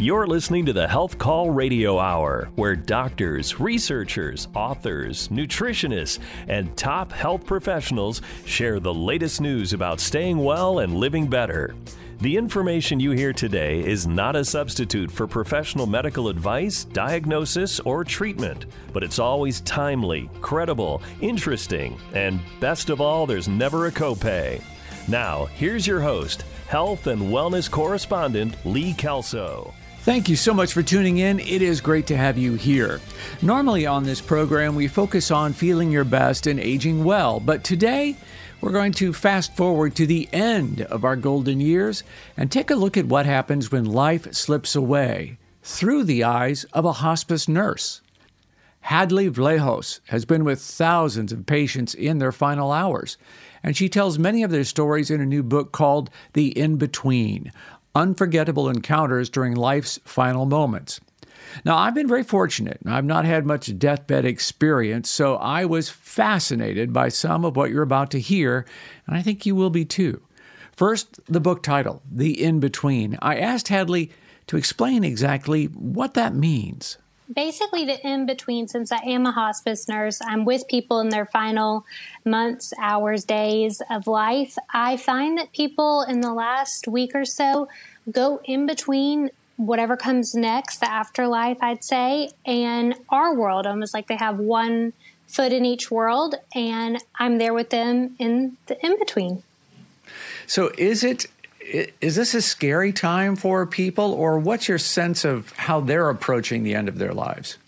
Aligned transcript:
You're 0.00 0.28
listening 0.28 0.64
to 0.66 0.72
the 0.72 0.86
Health 0.86 1.18
Call 1.18 1.50
Radio 1.50 1.98
Hour, 1.98 2.50
where 2.54 2.76
doctors, 2.76 3.58
researchers, 3.58 4.46
authors, 4.54 5.26
nutritionists, 5.26 6.20
and 6.46 6.76
top 6.76 7.10
health 7.10 7.44
professionals 7.44 8.22
share 8.44 8.78
the 8.78 8.94
latest 8.94 9.40
news 9.40 9.72
about 9.72 9.98
staying 9.98 10.38
well 10.38 10.78
and 10.78 10.94
living 10.94 11.26
better. 11.26 11.74
The 12.20 12.36
information 12.36 13.00
you 13.00 13.10
hear 13.10 13.32
today 13.32 13.84
is 13.84 14.06
not 14.06 14.36
a 14.36 14.44
substitute 14.44 15.10
for 15.10 15.26
professional 15.26 15.88
medical 15.88 16.28
advice, 16.28 16.84
diagnosis, 16.84 17.80
or 17.80 18.04
treatment, 18.04 18.66
but 18.92 19.02
it's 19.02 19.18
always 19.18 19.62
timely, 19.62 20.30
credible, 20.40 21.02
interesting, 21.20 21.98
and 22.14 22.38
best 22.60 22.88
of 22.90 23.00
all, 23.00 23.26
there's 23.26 23.48
never 23.48 23.86
a 23.86 23.92
copay. 23.92 24.62
Now, 25.08 25.46
here's 25.46 25.88
your 25.88 26.00
host, 26.00 26.42
health 26.68 27.08
and 27.08 27.20
wellness 27.20 27.68
correspondent 27.68 28.54
Lee 28.64 28.92
Kelso. 28.92 29.74
Thank 30.08 30.30
you 30.30 30.36
so 30.36 30.54
much 30.54 30.72
for 30.72 30.82
tuning 30.82 31.18
in. 31.18 31.38
It 31.38 31.60
is 31.60 31.82
great 31.82 32.06
to 32.06 32.16
have 32.16 32.38
you 32.38 32.54
here. 32.54 32.98
Normally 33.42 33.84
on 33.84 34.04
this 34.04 34.22
program, 34.22 34.74
we 34.74 34.88
focus 34.88 35.30
on 35.30 35.52
feeling 35.52 35.92
your 35.92 36.04
best 36.04 36.46
and 36.46 36.58
aging 36.58 37.04
well, 37.04 37.40
but 37.40 37.62
today, 37.62 38.16
we're 38.62 38.72
going 38.72 38.92
to 38.92 39.12
fast 39.12 39.54
forward 39.54 39.94
to 39.96 40.06
the 40.06 40.26
end 40.32 40.80
of 40.80 41.04
our 41.04 41.14
golden 41.14 41.60
years 41.60 42.04
and 42.38 42.50
take 42.50 42.70
a 42.70 42.74
look 42.74 42.96
at 42.96 43.04
what 43.04 43.26
happens 43.26 43.70
when 43.70 43.84
life 43.84 44.32
slips 44.32 44.74
away 44.74 45.36
through 45.62 46.04
the 46.04 46.24
eyes 46.24 46.64
of 46.72 46.86
a 46.86 46.92
hospice 46.92 47.46
nurse. 47.46 48.00
Hadley 48.80 49.28
Vlahos 49.28 50.00
has 50.06 50.24
been 50.24 50.42
with 50.42 50.62
thousands 50.62 51.32
of 51.32 51.44
patients 51.44 51.92
in 51.92 52.16
their 52.18 52.32
final 52.32 52.72
hours, 52.72 53.18
and 53.62 53.76
she 53.76 53.90
tells 53.90 54.18
many 54.18 54.42
of 54.42 54.50
their 54.50 54.64
stories 54.64 55.10
in 55.10 55.20
a 55.20 55.26
new 55.26 55.42
book 55.42 55.72
called 55.72 56.08
The 56.32 56.58
In 56.58 56.76
Between 56.76 57.52
unforgettable 57.94 58.68
encounters 58.68 59.30
during 59.30 59.54
life's 59.54 59.98
final 60.04 60.46
moments. 60.46 61.00
Now, 61.64 61.76
I've 61.76 61.94
been 61.94 62.08
very 62.08 62.22
fortunate. 62.22 62.78
I've 62.84 63.04
not 63.04 63.24
had 63.24 63.46
much 63.46 63.78
deathbed 63.78 64.24
experience, 64.24 65.08
so 65.08 65.36
I 65.36 65.64
was 65.64 65.88
fascinated 65.88 66.92
by 66.92 67.08
some 67.08 67.44
of 67.44 67.56
what 67.56 67.70
you're 67.70 67.82
about 67.82 68.10
to 68.12 68.20
hear, 68.20 68.66
and 69.06 69.16
I 69.16 69.22
think 69.22 69.46
you 69.46 69.54
will 69.54 69.70
be 69.70 69.84
too. 69.84 70.20
First, 70.76 71.20
the 71.26 71.40
book 71.40 71.62
title, 71.62 72.02
The 72.10 72.42
In 72.42 72.60
Between. 72.60 73.18
I 73.20 73.36
asked 73.38 73.68
Hadley 73.68 74.10
to 74.46 74.56
explain 74.56 75.04
exactly 75.04 75.66
what 75.66 76.14
that 76.14 76.34
means 76.34 76.98
basically 77.32 77.84
the 77.84 78.04
in 78.06 78.26
between 78.26 78.68
since 78.68 78.90
I 78.92 78.98
am 78.98 79.26
a 79.26 79.32
hospice 79.32 79.88
nurse, 79.88 80.20
I'm 80.22 80.44
with 80.44 80.66
people 80.68 81.00
in 81.00 81.08
their 81.08 81.26
final 81.26 81.84
months, 82.24 82.72
hours, 82.80 83.24
days 83.24 83.82
of 83.90 84.06
life. 84.06 84.56
I 84.72 84.96
find 84.96 85.38
that 85.38 85.52
people 85.52 86.02
in 86.02 86.20
the 86.20 86.32
last 86.32 86.88
week 86.88 87.14
or 87.14 87.24
so 87.24 87.68
go 88.10 88.40
in 88.44 88.66
between 88.66 89.30
whatever 89.56 89.96
comes 89.96 90.34
next, 90.34 90.78
the 90.78 90.90
afterlife, 90.90 91.58
I'd 91.60 91.82
say, 91.82 92.30
and 92.46 92.94
our 93.08 93.34
world, 93.34 93.66
almost 93.66 93.92
like 93.92 94.06
they 94.06 94.16
have 94.16 94.38
one 94.38 94.92
foot 95.26 95.52
in 95.52 95.64
each 95.64 95.90
world, 95.90 96.36
and 96.54 96.98
I'm 97.18 97.38
there 97.38 97.52
with 97.52 97.70
them 97.70 98.14
in 98.18 98.56
the 98.66 98.84
in 98.84 98.98
between. 98.98 99.42
So, 100.46 100.70
is 100.78 101.04
it 101.04 101.26
is 102.00 102.16
this 102.16 102.34
a 102.34 102.42
scary 102.42 102.92
time 102.92 103.36
for 103.36 103.66
people, 103.66 104.12
or 104.12 104.38
what's 104.38 104.68
your 104.68 104.78
sense 104.78 105.24
of 105.24 105.52
how 105.52 105.80
they're 105.80 106.08
approaching 106.08 106.62
the 106.62 106.74
end 106.74 106.88
of 106.88 106.98
their 106.98 107.12
lives? 107.12 107.58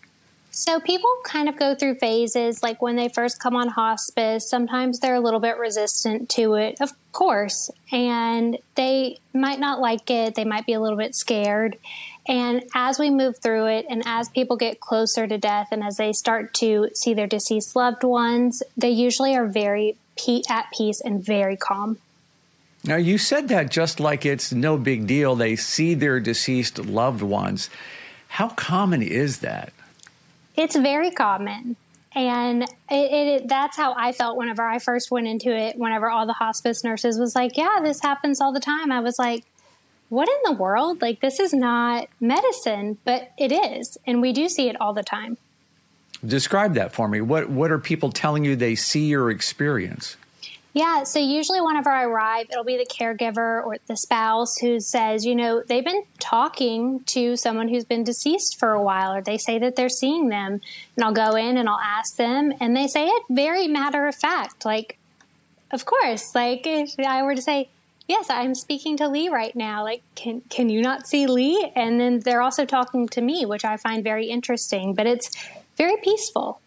So, 0.53 0.81
people 0.81 1.11
kind 1.25 1.49
of 1.49 1.57
go 1.57 1.75
through 1.75 1.97
phases. 1.97 2.63
Like 2.63 2.83
when 2.83 2.97
they 2.97 3.09
first 3.09 3.41
come 3.41 3.55
on 3.55 3.69
hospice, 3.69 4.49
sometimes 4.51 4.99
they're 4.99 5.15
a 5.15 5.21
little 5.21 5.41
bit 5.41 5.59
resistant 5.59 6.29
to 6.31 6.55
it, 6.55 6.81
of 6.81 6.91
course, 7.13 7.71
and 7.93 8.59
they 8.75 9.19
might 9.33 9.61
not 9.61 9.81
like 9.81 10.11
it. 10.11 10.35
They 10.35 10.45
might 10.45 10.67
be 10.67 10.73
a 10.73 10.81
little 10.81 10.99
bit 10.99 11.15
scared. 11.15 11.79
And 12.27 12.65
as 12.75 12.99
we 12.99 13.11
move 13.11 13.39
through 13.39 13.67
it, 13.67 13.87
and 13.89 14.03
as 14.07 14.29
people 14.29 14.57
get 14.57 14.81
closer 14.81 15.27
to 15.27 15.39
death, 15.39 15.69
and 15.73 15.83
as 15.83 15.97
they 15.97 16.13
start 16.13 16.53
to 16.55 16.91
see 16.95 17.15
their 17.15 17.27
deceased 17.27 17.77
loved 17.77 18.05
ones, 18.05 18.63
they 18.77 18.91
usually 18.91 19.37
are 19.37 19.47
very 19.47 19.97
at 20.51 20.67
peace 20.77 21.01
and 21.01 21.25
very 21.25 21.57
calm. 21.57 21.97
Now, 22.85 22.97
you 22.97 23.19
said 23.19 23.49
that 23.49 23.71
just 23.71 24.01
like 24.01 24.25
it's 24.25 24.53
no 24.53 24.79
big 24.79 25.07
deal. 25.07 25.37
They 25.37 25.57
see 25.57 25.95
their 25.95 26.19
deceased 26.19 26.79
loved 26.79 27.23
ones. 27.23 27.69
How 28.29 28.49
common 28.49 29.03
is 29.03 29.41
that? 29.41 29.73
It's 30.57 30.77
very 30.77 31.11
common. 31.11 31.77
And 32.15 32.63
it, 32.63 32.69
it, 32.91 33.49
that's 33.49 33.77
how 33.77 33.95
I 33.95 34.13
felt 34.13 34.37
whenever 34.37 34.63
I 34.63 34.79
first 34.79 35.11
went 35.11 35.29
into 35.29 35.55
it. 35.55 35.77
Whenever 35.77 36.09
all 36.11 36.27
the 36.27 36.33
hospice 36.33 36.83
nurses 36.83 37.19
was 37.19 37.37
like, 37.37 37.57
"Yeah, 37.57 37.79
this 37.83 38.01
happens 38.03 38.41
all 38.41 38.53
the 38.53 38.61
time," 38.61 38.91
I 38.91 38.99
was 39.01 39.17
like, 39.19 39.45
"What 40.09 40.29
in 40.29 40.53
the 40.53 40.61
world? 40.61 41.03
Like, 41.03 41.21
this 41.21 41.39
is 41.39 41.53
not 41.53 42.09
medicine, 42.19 42.99
but 43.05 43.31
it 43.39 43.53
is, 43.53 43.97
and 44.07 44.21
we 44.21 44.33
do 44.33 44.49
see 44.49 44.69
it 44.69 44.81
all 44.81 44.93
the 44.93 45.05
time." 45.05 45.37
Describe 46.27 46.75
that 46.75 46.93
for 46.93 47.07
me. 47.07 47.21
What 47.21 47.49
What 47.49 47.71
are 47.71 47.79
people 47.79 48.11
telling 48.11 48.45
you 48.45 48.57
they 48.57 48.75
see 48.75 49.15
or 49.15 49.31
experience? 49.31 50.17
Yeah, 50.73 51.03
so 51.03 51.19
usually 51.19 51.61
whenever 51.61 51.91
I 51.91 52.05
arrive, 52.05 52.47
it'll 52.51 52.65
be 52.65 52.77
the 52.77 52.87
caregiver 52.87 53.65
or 53.65 53.77
the 53.87 53.97
spouse 53.97 54.57
who 54.59 54.79
says, 54.79 55.25
you 55.25 55.35
know, 55.35 55.65
they've 55.67 55.85
been 55.85 56.05
talking 56.21 57.01
to 57.07 57.37
someone 57.37 57.69
who's 57.69 57.85
been 57.85 58.05
deceased 58.05 58.59
for 58.59 58.71
a 58.71 58.83
while, 58.83 59.13
or 59.13 59.21
they 59.21 59.37
say 59.37 59.59
that 59.59 59.75
they're 59.75 59.89
seeing 59.89 60.29
them. 60.29 60.61
And 60.97 61.05
I'll 61.05 61.13
go 61.13 61.35
in 61.35 61.57
and 61.57 61.69
I'll 61.69 61.81
ask 61.81 62.17
them, 62.17 62.53
and 62.61 62.77
they 62.77 62.87
say 62.87 63.07
it 63.07 63.23
very 63.29 63.67
matter 63.67 64.07
of 64.07 64.15
fact. 64.15 64.65
Like, 64.65 64.97
of 65.73 65.85
course, 65.85 66.35
like 66.35 66.63
if 66.65 66.95
I 66.99 67.23
were 67.23 67.35
to 67.35 67.43
say, 67.43 67.69
yes, 68.07 68.27
I'm 68.29 68.55
speaking 68.55 68.97
to 68.99 69.09
Lee 69.09 69.29
right 69.29 69.55
now. 69.55 69.83
Like, 69.85 70.03
can 70.15 70.43
can 70.51 70.69
you 70.69 70.83
not 70.83 71.07
see 71.07 71.27
Lee? 71.27 71.73
And 71.75 72.01
then 72.01 72.21
they're 72.21 72.43
also 72.43 72.65
talking 72.65 73.09
to 73.09 73.21
me, 73.21 73.47
which 73.47 73.65
I 73.65 73.77
find 73.77 74.05
very 74.05 74.27
interesting. 74.27 74.95
But 74.95 75.07
it's 75.07 75.31
very 75.77 75.97
peaceful. 76.03 76.61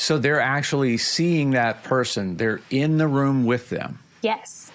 So 0.00 0.16
they're 0.16 0.40
actually 0.40 0.96
seeing 0.96 1.50
that 1.50 1.82
person, 1.82 2.36
they're 2.36 2.60
in 2.70 2.98
the 2.98 3.08
room 3.08 3.44
with 3.44 3.68
them. 3.68 3.98
Yes. 4.22 4.70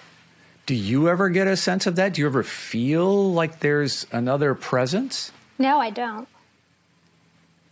Do 0.66 0.74
you 0.74 1.08
ever 1.08 1.30
get 1.30 1.46
a 1.46 1.56
sense 1.56 1.86
of 1.86 1.96
that? 1.96 2.12
Do 2.12 2.20
you 2.20 2.26
ever 2.26 2.42
feel 2.42 3.32
like 3.32 3.60
there's 3.60 4.06
another 4.12 4.54
presence? 4.54 5.32
No, 5.58 5.80
I 5.80 5.88
don't. 5.88 6.28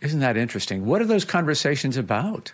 Isn't 0.01 0.19
that 0.19 0.35
interesting? 0.35 0.87
What 0.87 0.99
are 1.03 1.05
those 1.05 1.25
conversations 1.25 1.95
about? 1.95 2.53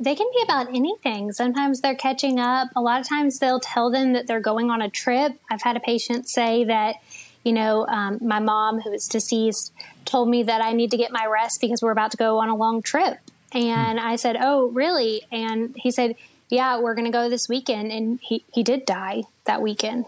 They 0.00 0.16
can 0.16 0.26
be 0.34 0.42
about 0.42 0.74
anything. 0.74 1.30
Sometimes 1.30 1.80
they're 1.80 1.94
catching 1.94 2.40
up. 2.40 2.68
A 2.74 2.80
lot 2.80 3.00
of 3.00 3.08
times 3.08 3.38
they'll 3.38 3.60
tell 3.60 3.92
them 3.92 4.12
that 4.14 4.26
they're 4.26 4.40
going 4.40 4.72
on 4.72 4.82
a 4.82 4.90
trip. 4.90 5.34
I've 5.52 5.62
had 5.62 5.76
a 5.76 5.80
patient 5.80 6.28
say 6.28 6.64
that, 6.64 6.96
you 7.44 7.52
know, 7.52 7.86
um, 7.86 8.18
my 8.20 8.40
mom, 8.40 8.80
who 8.80 8.90
is 8.92 9.06
deceased, 9.06 9.72
told 10.04 10.28
me 10.28 10.42
that 10.42 10.60
I 10.60 10.72
need 10.72 10.90
to 10.90 10.96
get 10.96 11.12
my 11.12 11.26
rest 11.26 11.60
because 11.60 11.80
we're 11.80 11.92
about 11.92 12.10
to 12.10 12.16
go 12.16 12.38
on 12.40 12.48
a 12.48 12.56
long 12.56 12.82
trip. 12.82 13.18
And 13.54 14.00
I 14.00 14.16
said, 14.16 14.36
Oh, 14.40 14.68
really? 14.68 15.22
And 15.30 15.74
he 15.76 15.90
said, 15.90 16.16
Yeah, 16.48 16.78
we're 16.78 16.94
going 16.94 17.06
to 17.06 17.12
go 17.12 17.28
this 17.28 17.48
weekend. 17.48 17.92
And 17.92 18.18
he, 18.22 18.44
he 18.52 18.62
did 18.62 18.86
die 18.86 19.24
that 19.44 19.62
weekend. 19.62 20.06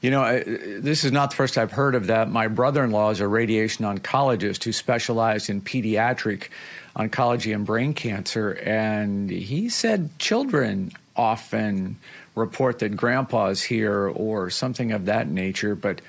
You 0.00 0.10
know, 0.10 0.22
I, 0.22 0.42
this 0.42 1.02
is 1.04 1.12
not 1.12 1.30
the 1.30 1.36
first 1.36 1.56
I've 1.56 1.72
heard 1.72 1.94
of 1.94 2.08
that. 2.08 2.30
My 2.30 2.46
brother 2.46 2.84
in 2.84 2.90
law 2.90 3.08
is 3.08 3.20
a 3.20 3.28
radiation 3.28 3.86
oncologist 3.86 4.62
who 4.64 4.72
specialized 4.72 5.48
in 5.48 5.62
pediatric 5.62 6.48
oncology 6.94 7.54
and 7.54 7.64
brain 7.64 7.94
cancer. 7.94 8.52
And 8.52 9.30
he 9.30 9.70
said 9.70 10.10
children 10.18 10.92
often 11.16 11.96
report 12.34 12.80
that 12.80 12.96
grandpa's 12.96 13.62
here 13.62 14.08
or 14.08 14.50
something 14.50 14.92
of 14.92 15.06
that 15.06 15.26
nature. 15.28 15.74
But 15.74 16.02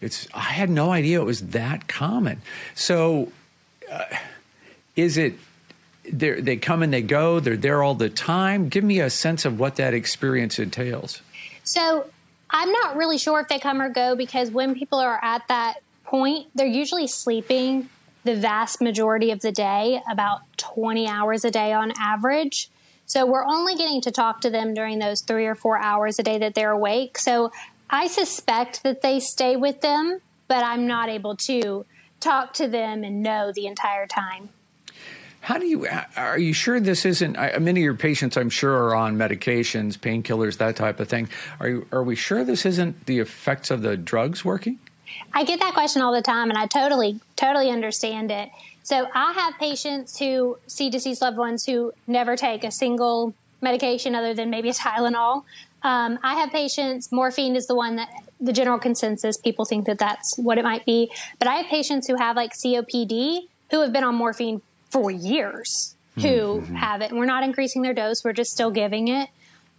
it's, 0.00 0.26
I 0.34 0.40
had 0.40 0.68
no 0.68 0.90
idea 0.90 1.20
it 1.20 1.24
was 1.24 1.48
that 1.48 1.86
common. 1.86 2.42
So, 2.74 3.30
uh, 3.90 4.04
is 4.96 5.16
it 5.16 5.34
they 6.04 6.56
come 6.56 6.82
and 6.82 6.92
they 6.92 7.02
go 7.02 7.40
they're 7.40 7.56
there 7.56 7.82
all 7.82 7.94
the 7.94 8.08
time? 8.08 8.68
Give 8.68 8.84
me 8.84 9.00
a 9.00 9.10
sense 9.10 9.44
of 9.44 9.58
what 9.58 9.76
that 9.76 9.94
experience 9.94 10.58
entails. 10.58 11.20
So 11.64 12.06
i'm 12.48 12.70
not 12.70 12.96
really 12.96 13.18
sure 13.18 13.40
if 13.40 13.48
they 13.48 13.58
come 13.58 13.82
or 13.82 13.88
go 13.88 14.14
because 14.14 14.52
when 14.52 14.74
people 14.74 15.00
are 15.00 15.18
at 15.20 15.42
that 15.48 15.82
point 16.04 16.46
they're 16.54 16.64
usually 16.64 17.08
sleeping 17.08 17.88
the 18.22 18.36
vast 18.36 18.80
majority 18.80 19.32
of 19.32 19.40
the 19.40 19.50
day 19.50 20.00
about 20.08 20.42
20 20.56 21.08
hours 21.08 21.44
a 21.44 21.50
day 21.50 21.72
on 21.72 21.92
average. 21.98 22.70
So 23.06 23.24
we're 23.24 23.44
only 23.44 23.76
getting 23.76 24.00
to 24.02 24.10
talk 24.10 24.40
to 24.40 24.50
them 24.50 24.74
during 24.74 24.98
those 24.98 25.22
three 25.22 25.46
or 25.46 25.54
four 25.54 25.78
hours 25.78 26.18
a 26.18 26.24
day 26.24 26.38
that 26.38 26.54
they're 26.54 26.72
awake. 26.72 27.18
So 27.18 27.50
i 27.90 28.06
suspect 28.06 28.82
that 28.82 29.02
they 29.02 29.20
stay 29.20 29.56
with 29.56 29.80
them 29.80 30.20
but 30.48 30.64
i'm 30.64 30.86
not 30.86 31.08
able 31.08 31.36
to 31.36 31.84
talk 32.20 32.52
to 32.54 32.66
them 32.68 33.04
and 33.04 33.22
know 33.22 33.52
the 33.54 33.66
entire 33.66 34.06
time 34.06 34.48
how 35.46 35.58
do 35.58 35.66
you 35.66 35.86
are 36.16 36.40
you 36.40 36.52
sure 36.52 36.80
this 36.80 37.06
isn't? 37.06 37.34
Many 37.34 37.78
of 37.78 37.84
your 37.84 37.94
patients, 37.94 38.36
I'm 38.36 38.50
sure, 38.50 38.72
are 38.72 38.96
on 38.96 39.16
medications, 39.16 39.96
painkillers, 39.96 40.56
that 40.56 40.74
type 40.74 40.98
of 40.98 41.08
thing. 41.08 41.28
Are 41.60 41.68
you, 41.68 41.86
are 41.92 42.02
we 42.02 42.16
sure 42.16 42.42
this 42.42 42.66
isn't 42.66 43.06
the 43.06 43.20
effects 43.20 43.70
of 43.70 43.82
the 43.82 43.96
drugs 43.96 44.44
working? 44.44 44.80
I 45.32 45.44
get 45.44 45.60
that 45.60 45.72
question 45.72 46.02
all 46.02 46.12
the 46.12 46.20
time, 46.20 46.50
and 46.50 46.58
I 46.58 46.66
totally 46.66 47.20
totally 47.36 47.70
understand 47.70 48.32
it. 48.32 48.50
So 48.82 49.06
I 49.14 49.34
have 49.34 49.54
patients 49.60 50.18
who 50.18 50.58
see 50.66 50.90
deceased 50.90 51.22
loved 51.22 51.38
ones 51.38 51.64
who 51.64 51.92
never 52.08 52.34
take 52.34 52.64
a 52.64 52.72
single 52.72 53.32
medication 53.60 54.16
other 54.16 54.34
than 54.34 54.50
maybe 54.50 54.70
a 54.70 54.72
Tylenol. 54.74 55.44
Um, 55.84 56.18
I 56.24 56.34
have 56.40 56.50
patients. 56.50 57.12
Morphine 57.12 57.54
is 57.54 57.68
the 57.68 57.76
one 57.76 57.94
that 57.94 58.08
the 58.40 58.52
general 58.52 58.80
consensus. 58.80 59.36
People 59.36 59.64
think 59.64 59.86
that 59.86 60.00
that's 60.00 60.36
what 60.38 60.58
it 60.58 60.64
might 60.64 60.84
be. 60.84 61.08
But 61.38 61.46
I 61.46 61.54
have 61.54 61.66
patients 61.66 62.08
who 62.08 62.16
have 62.16 62.34
like 62.34 62.52
COPD 62.52 63.42
who 63.70 63.80
have 63.82 63.92
been 63.92 64.04
on 64.04 64.14
morphine 64.14 64.62
for 64.90 65.10
years 65.10 65.94
who 66.14 66.20
mm-hmm. 66.20 66.74
have 66.74 67.02
it. 67.02 67.10
And 67.10 67.18
we're 67.18 67.26
not 67.26 67.44
increasing 67.44 67.82
their 67.82 67.94
dose, 67.94 68.24
we're 68.24 68.32
just 68.32 68.50
still 68.50 68.70
giving 68.70 69.08
it. 69.08 69.28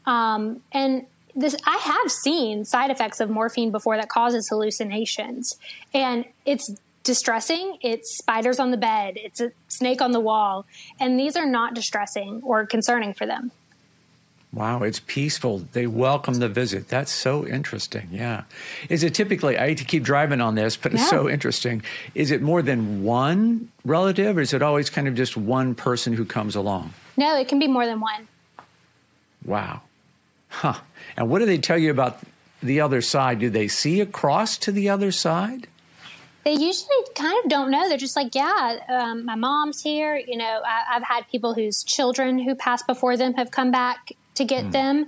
Um, 0.06 0.62
and 0.72 1.06
this, 1.36 1.56
I 1.66 1.78
have 1.78 2.12
seen 2.12 2.66
side 2.66 2.90
effects 2.90 3.20
of 3.20 3.30
morphine 3.30 3.72
before 3.72 3.98
that 3.98 4.10
causes 4.10 4.48
hallucinations. 4.50 5.56
And 5.94 6.26
it's 6.46 6.72
distressing. 7.04 7.78
It's 7.82 8.18
spiders 8.18 8.60
on 8.60 8.72
the 8.72 8.78
bed, 8.78 9.14
it's 9.16 9.40
a 9.40 9.52
snake 9.70 10.02
on 10.02 10.12
the 10.12 10.20
wall. 10.20 10.66
And 11.00 11.20
these 11.20 11.36
are 11.38 11.46
not 11.46 11.74
distressing 11.74 12.42
or 12.44 12.66
concerning 12.66 13.14
for 13.14 13.26
them. 13.26 13.52
Wow, 14.54 14.84
it's 14.84 15.02
peaceful. 15.02 15.60
They 15.74 15.88
welcome 15.88 16.36
the 16.36 16.48
visit. 16.48 16.88
That's 16.88 17.12
so 17.12 17.46
interesting. 17.46 18.08
Yeah. 18.12 18.44
Is 18.90 19.04
it 19.04 19.14
typically, 19.14 19.58
I 19.58 19.68
hate 19.68 19.78
to 19.80 19.84
keep 19.84 20.04
driving 20.04 20.40
on 20.40 20.56
this, 20.56 20.78
but 20.78 20.94
it's 20.94 21.10
so 21.10 21.30
interesting. 21.30 21.84
Is 22.16 22.32
it 22.32 22.42
more 22.42 22.62
than 22.62 23.04
one 23.04 23.70
relative 23.84 24.38
or 24.38 24.42
is 24.42 24.54
it 24.54 24.62
always 24.62 24.90
kind 24.90 25.08
of 25.08 25.16
just 25.16 25.36
one 25.36 25.76
person 25.76 26.14
who 26.14 26.24
comes 26.24 26.56
along? 26.56 26.94
No, 27.18 27.38
it 27.38 27.50
can 27.50 27.60
be 27.60 27.68
more 27.68 27.86
than 27.86 28.00
one. 28.00 28.28
Wow. 29.46 29.82
Huh. 30.48 30.76
And 31.18 31.30
what 31.30 31.40
do 31.40 31.46
they 31.46 31.58
tell 31.58 31.78
you 31.78 31.92
about 31.92 32.20
the 32.64 32.80
other 32.80 33.02
side? 33.02 33.40
Do 33.40 33.50
they 33.50 33.68
see 33.68 34.00
across 34.00 34.58
to 34.60 34.72
the 34.72 34.90
other 34.90 35.12
side? 35.12 35.68
They 36.46 36.54
usually 36.54 36.96
kind 37.16 37.38
of 37.44 37.50
don't 37.50 37.70
know. 37.70 37.90
They're 37.90 37.98
just 37.98 38.16
like, 38.16 38.34
yeah, 38.34 38.80
um, 38.88 39.26
my 39.26 39.36
mom's 39.36 39.82
here. 39.82 40.16
You 40.16 40.38
know, 40.38 40.62
I, 40.66 40.94
have 40.94 41.04
had 41.04 41.28
people 41.30 41.54
whose 41.54 41.84
children 41.84 42.40
who 42.40 42.56
passed 42.56 42.88
before 42.88 43.18
them 43.18 43.34
have 43.34 43.52
come 43.52 43.70
back 43.70 44.14
to 44.38 44.46
get 44.46 44.66
mm. 44.66 44.72
them. 44.72 45.06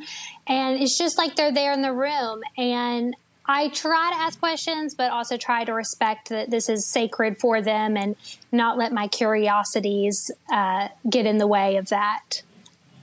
And 0.47 0.81
it's 0.81 0.97
just 0.97 1.17
like 1.17 1.35
they're 1.35 1.53
there 1.53 1.73
in 1.73 1.81
the 1.81 1.93
room. 1.93 2.41
And 2.57 3.15
I 3.45 3.69
try 3.69 4.11
to 4.11 4.17
ask 4.17 4.39
questions, 4.39 4.93
but 4.93 5.11
also 5.11 5.37
try 5.37 5.63
to 5.63 5.73
respect 5.73 6.29
that 6.29 6.51
this 6.51 6.69
is 6.69 6.85
sacred 6.85 7.39
for 7.39 7.61
them 7.61 7.97
and 7.97 8.15
not 8.51 8.77
let 8.77 8.93
my 8.93 9.07
curiosities 9.07 10.29
uh, 10.51 10.89
get 11.09 11.25
in 11.25 11.39
the 11.39 11.47
way 11.47 11.77
of 11.77 11.89
that. 11.89 12.43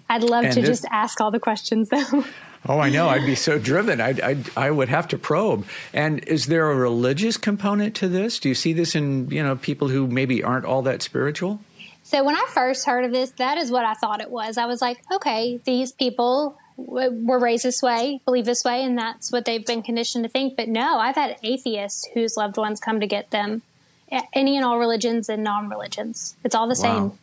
I'd 0.09 0.23
love 0.23 0.45
and 0.45 0.55
to 0.55 0.61
this, 0.61 0.69
just 0.69 0.85
ask 0.91 1.21
all 1.21 1.33
the 1.33 1.41
questions 1.41 1.89
though. 1.89 2.25
Oh, 2.69 2.81
I 2.81 2.91
know. 2.91 3.09
I'd 3.09 3.25
be 3.25 3.37
so 3.37 3.61
driven. 3.61 4.01
I'd, 4.01 4.21
I'd, 4.21 4.51
I 4.57 4.73
would 4.73 4.89
have 4.89 5.07
to 5.09 5.19
probe. 5.19 5.67
And 5.93 6.25
is 6.25 6.47
there 6.47 6.69
a 6.69 6.75
religious 6.75 7.37
component 7.37 7.95
to 7.97 8.09
this? 8.09 8.41
Do 8.41 8.49
you 8.49 8.57
see 8.57 8.73
this 8.73 8.97
in 8.97 9.31
you 9.31 9.43
know 9.43 9.55
people 9.55 9.89
who 9.89 10.09
maybe 10.09 10.43
aren't 10.43 10.65
all 10.65 10.83
that 10.83 11.01
spiritual? 11.01 11.61
So 12.07 12.23
when 12.23 12.37
I 12.37 12.47
first 12.51 12.87
heard 12.87 13.05
of 13.05 13.11
this, 13.11 13.31
that 13.31 13.59
is 13.59 13.69
what 13.69 13.85
I 13.85 13.95
thought 13.95 14.21
it 14.21 14.31
was. 14.31 14.59
I 14.59 14.67
was 14.67 14.81
like, 14.81 14.99
okay, 15.13 15.59
these 15.65 15.91
people 15.91 16.57
were 16.77 17.41
raised 17.41 17.65
this 17.65 17.83
way, 17.83 18.21
believe 18.25 18.45
this 18.45 18.63
way, 18.63 18.85
and 18.85 18.97
that's 18.97 19.33
what 19.33 19.45
they've 19.45 19.67
been 19.67 19.83
conditioned 19.83 20.23
to 20.23 20.31
think. 20.31 20.57
But 20.57 20.69
no, 20.69 20.99
I've 20.99 21.17
had 21.17 21.37
atheists 21.43 22.07
whose 22.15 22.37
loved 22.37 22.59
ones 22.59 22.79
come 22.79 23.01
to 23.01 23.09
get 23.09 23.33
them. 23.33 23.63
Any 24.33 24.57
and 24.57 24.65
all 24.65 24.79
religions 24.79 25.29
and 25.29 25.43
non-religions, 25.43 26.37
it's 26.45 26.55
all 26.55 26.69
the 26.69 26.81
wow. 26.81 27.09
same. 27.09 27.19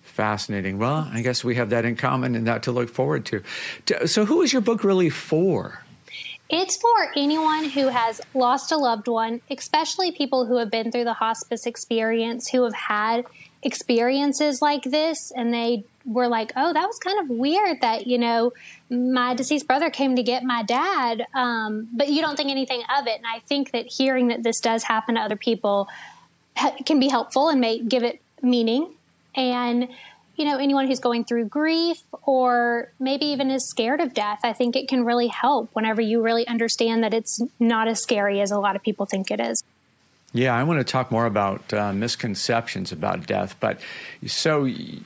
Fascinating. 0.00 0.78
Well, 0.78 1.06
I 1.12 1.20
guess 1.20 1.44
we 1.44 1.56
have 1.56 1.68
that 1.68 1.84
in 1.84 1.94
common 1.94 2.34
and 2.34 2.46
that 2.46 2.62
to 2.62 2.72
look 2.72 2.88
forward 2.88 3.26
to. 3.26 3.42
So, 4.06 4.24
who 4.24 4.40
is 4.40 4.54
your 4.54 4.62
book 4.62 4.84
really 4.84 5.10
for? 5.10 5.84
It's 6.48 6.78
for 6.78 7.12
anyone 7.14 7.68
who 7.68 7.88
has 7.88 8.22
lost 8.32 8.72
a 8.72 8.78
loved 8.78 9.08
one, 9.08 9.42
especially 9.50 10.12
people 10.12 10.46
who 10.46 10.56
have 10.56 10.70
been 10.70 10.90
through 10.92 11.04
the 11.04 11.14
hospice 11.14 11.66
experience, 11.66 12.48
who 12.48 12.64
have 12.64 12.74
had 12.74 13.26
experiences 13.64 14.60
like 14.60 14.82
this 14.82 15.32
and 15.34 15.52
they 15.52 15.84
were 16.04 16.28
like, 16.28 16.52
oh, 16.56 16.72
that 16.72 16.86
was 16.86 16.98
kind 16.98 17.18
of 17.18 17.28
weird 17.36 17.80
that, 17.80 18.06
you 18.06 18.18
know, 18.18 18.52
my 18.90 19.34
deceased 19.34 19.66
brother 19.66 19.90
came 19.90 20.16
to 20.16 20.22
get 20.22 20.44
my 20.44 20.62
dad, 20.62 21.26
um, 21.34 21.88
but 21.92 22.08
you 22.08 22.20
don't 22.20 22.36
think 22.36 22.50
anything 22.50 22.82
of 22.98 23.06
it. 23.06 23.16
And 23.16 23.26
I 23.26 23.40
think 23.40 23.72
that 23.72 23.86
hearing 23.86 24.28
that 24.28 24.42
this 24.42 24.60
does 24.60 24.84
happen 24.84 25.14
to 25.14 25.20
other 25.20 25.36
people 25.36 25.88
can 26.84 27.00
be 27.00 27.08
helpful 27.08 27.48
and 27.48 27.60
may 27.60 27.80
give 27.80 28.02
it 28.02 28.20
meaning. 28.42 28.92
And, 29.34 29.88
you 30.36 30.44
know, 30.44 30.58
anyone 30.58 30.86
who's 30.86 31.00
going 31.00 31.24
through 31.24 31.46
grief 31.46 32.02
or 32.22 32.92
maybe 33.00 33.26
even 33.26 33.50
is 33.50 33.68
scared 33.68 34.00
of 34.00 34.14
death, 34.14 34.40
I 34.44 34.52
think 34.52 34.76
it 34.76 34.88
can 34.88 35.04
really 35.04 35.28
help 35.28 35.70
whenever 35.72 36.02
you 36.02 36.22
really 36.22 36.46
understand 36.46 37.02
that 37.02 37.14
it's 37.14 37.40
not 37.58 37.88
as 37.88 38.02
scary 38.02 38.40
as 38.40 38.50
a 38.50 38.58
lot 38.58 38.76
of 38.76 38.82
people 38.82 39.06
think 39.06 39.30
it 39.30 39.40
is. 39.40 39.62
Yeah, 40.36 40.52
I 40.52 40.64
want 40.64 40.80
to 40.80 40.84
talk 40.84 41.12
more 41.12 41.26
about 41.26 41.72
uh, 41.72 41.92
misconceptions 41.92 42.90
about 42.90 43.24
death. 43.24 43.54
But 43.60 43.78
so, 44.26 44.64
you 44.64 45.00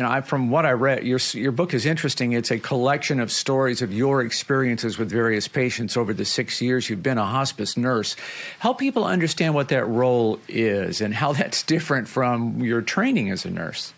know, 0.00 0.10
I, 0.10 0.20
from 0.20 0.50
what 0.50 0.66
I 0.66 0.72
read, 0.72 1.04
your 1.04 1.20
your 1.32 1.52
book 1.52 1.74
is 1.74 1.86
interesting. 1.86 2.32
It's 2.32 2.50
a 2.50 2.58
collection 2.58 3.20
of 3.20 3.30
stories 3.30 3.82
of 3.82 3.92
your 3.92 4.20
experiences 4.20 4.98
with 4.98 5.10
various 5.10 5.46
patients 5.46 5.96
over 5.96 6.12
the 6.12 6.24
six 6.24 6.60
years 6.60 6.90
you've 6.90 7.04
been 7.04 7.18
a 7.18 7.24
hospice 7.24 7.76
nurse. 7.76 8.16
Help 8.58 8.80
people 8.80 9.04
understand 9.04 9.54
what 9.54 9.68
that 9.68 9.86
role 9.86 10.40
is 10.48 11.00
and 11.00 11.14
how 11.14 11.32
that's 11.38 11.62
different 11.62 12.08
from 12.08 12.58
your 12.60 12.82
training 12.82 13.30
as 13.30 13.44
a 13.44 13.50
nurse. 13.50 13.92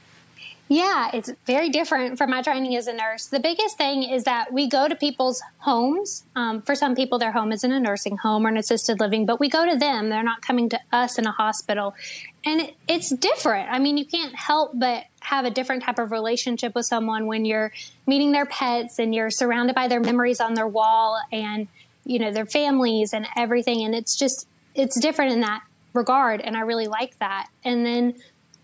Yeah, 0.72 1.11
it's 1.12 1.32
very 1.46 1.69
different 1.69 2.17
from 2.17 2.31
my 2.31 2.43
training 2.43 2.76
as 2.76 2.87
a 2.87 2.93
nurse. 2.93 3.26
The 3.26 3.40
biggest 3.40 3.76
thing 3.76 4.05
is 4.05 4.22
that 4.22 4.52
we 4.52 4.69
go 4.69 4.87
to 4.87 4.94
people's 4.94 5.43
homes. 5.58 6.22
Um, 6.37 6.62
for 6.62 6.76
some 6.76 6.94
people, 6.94 7.19
their 7.19 7.32
home 7.32 7.50
is 7.50 7.64
in 7.64 7.72
a 7.72 7.81
nursing 7.81 8.19
home 8.19 8.46
or 8.46 8.50
an 8.50 8.56
assisted 8.56 9.00
living, 9.00 9.26
but 9.26 9.40
we 9.40 9.49
go 9.49 9.69
to 9.69 9.76
them. 9.76 10.11
They're 10.11 10.22
not 10.22 10.43
coming 10.43 10.69
to 10.69 10.78
us 10.93 11.19
in 11.19 11.26
a 11.26 11.32
hospital. 11.32 11.96
And 12.44 12.61
it, 12.61 12.76
it's 12.87 13.11
different. 13.11 13.69
I 13.69 13.81
mean, 13.81 13.96
you 13.96 14.05
can't 14.05 14.32
help 14.37 14.70
but 14.75 15.06
have 15.22 15.44
a 15.44 15.50
different 15.50 15.82
type 15.82 15.99
of 15.99 16.12
relationship 16.12 16.76
with 16.76 16.87
someone 16.87 17.26
when 17.26 17.44
you're 17.44 17.72
meeting 18.06 18.31
their 18.31 18.46
pets 18.46 19.00
and 19.00 19.12
you're 19.12 19.31
surrounded 19.31 19.75
by 19.75 19.88
their 19.88 19.99
memories 19.99 20.38
on 20.38 20.55
their 20.55 20.69
wall 20.69 21.20
and, 21.32 21.67
you 22.05 22.20
know, 22.20 22.31
their 22.31 22.46
families 22.46 23.12
and 23.12 23.26
everything. 23.37 23.82
And 23.82 23.93
it's 23.93 24.14
just, 24.17 24.46
it's 24.76 25.00
different 25.00 25.32
in 25.32 25.40
that 25.40 25.64
regard. 25.94 26.40
And 26.40 26.56
I 26.56 26.61
really 26.61 26.87
like 26.87 27.19
that. 27.19 27.49
And 27.64 27.84
then, 27.84 28.14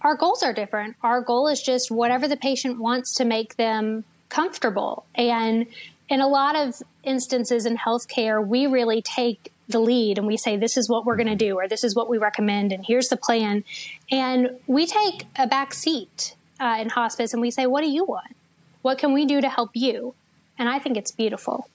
our 0.03 0.17
goals 0.17 0.43
are 0.43 0.53
different. 0.53 0.97
Our 1.03 1.21
goal 1.21 1.49
is 1.49 1.61
just 1.61 1.91
whatever 1.91 2.29
the 2.29 2.37
patient 2.37 2.79
wants 2.79 3.15
to 3.15 3.25
make 3.25 3.57
them 3.57 4.05
comfortable. 4.29 5.05
And 5.15 5.67
in 6.09 6.21
a 6.21 6.29
lot 6.29 6.57
of 6.57 6.83
instances 7.03 7.67
in 7.67 7.77
healthcare, 7.77 8.45
we 8.45 8.67
really 8.67 9.03
take 9.03 9.53
the 9.69 9.81
lead 9.81 10.19
and 10.19 10.27
we 10.27 10.37
say, 10.37 10.57
this 10.57 10.77
is 10.77 10.89
what 10.89 11.05
we're 11.05 11.17
going 11.17 11.27
to 11.27 11.35
do, 11.37 11.57
or 11.59 11.67
this 11.67 11.83
is 11.83 11.95
what 11.95 12.09
we 12.09 12.19
recommend, 12.19 12.73
and 12.73 12.85
here's 12.87 13.09
the 13.09 13.17
plan. 13.17 13.65
And 14.11 14.51
we 14.67 14.87
take 14.87 15.25
a 15.37 15.47
back 15.47 15.75
seat 15.75 16.37
uh, 16.61 16.77
in 16.81 16.89
hospice 16.89 17.33
and 17.33 17.43
we 17.43 17.51
say, 17.51 17.67
what 17.67 17.83
do 17.83 17.91
you 17.91 18.05
want? 18.05 18.37
What 18.83 18.99
can 18.99 19.13
we 19.13 19.27
do 19.27 19.41
to 19.41 19.49
help 19.49 19.71
you? 19.75 20.15
And 20.59 20.69
I 20.69 20.79
think 20.79 20.97
it's 20.97 21.11
beautiful. 21.11 21.69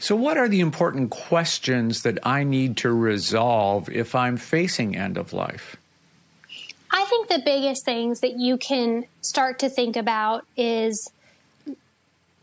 So, 0.00 0.14
what 0.14 0.38
are 0.38 0.48
the 0.48 0.60
important 0.60 1.10
questions 1.10 2.02
that 2.02 2.24
I 2.24 2.44
need 2.44 2.76
to 2.78 2.92
resolve 2.92 3.90
if 3.90 4.14
I'm 4.14 4.36
facing 4.36 4.96
end 4.96 5.18
of 5.18 5.32
life? 5.32 5.76
I 6.90 7.04
think 7.04 7.28
the 7.28 7.42
biggest 7.44 7.84
things 7.84 8.20
that 8.20 8.38
you 8.38 8.56
can 8.56 9.04
start 9.20 9.58
to 9.60 9.68
think 9.68 9.96
about 9.96 10.46
is 10.56 11.10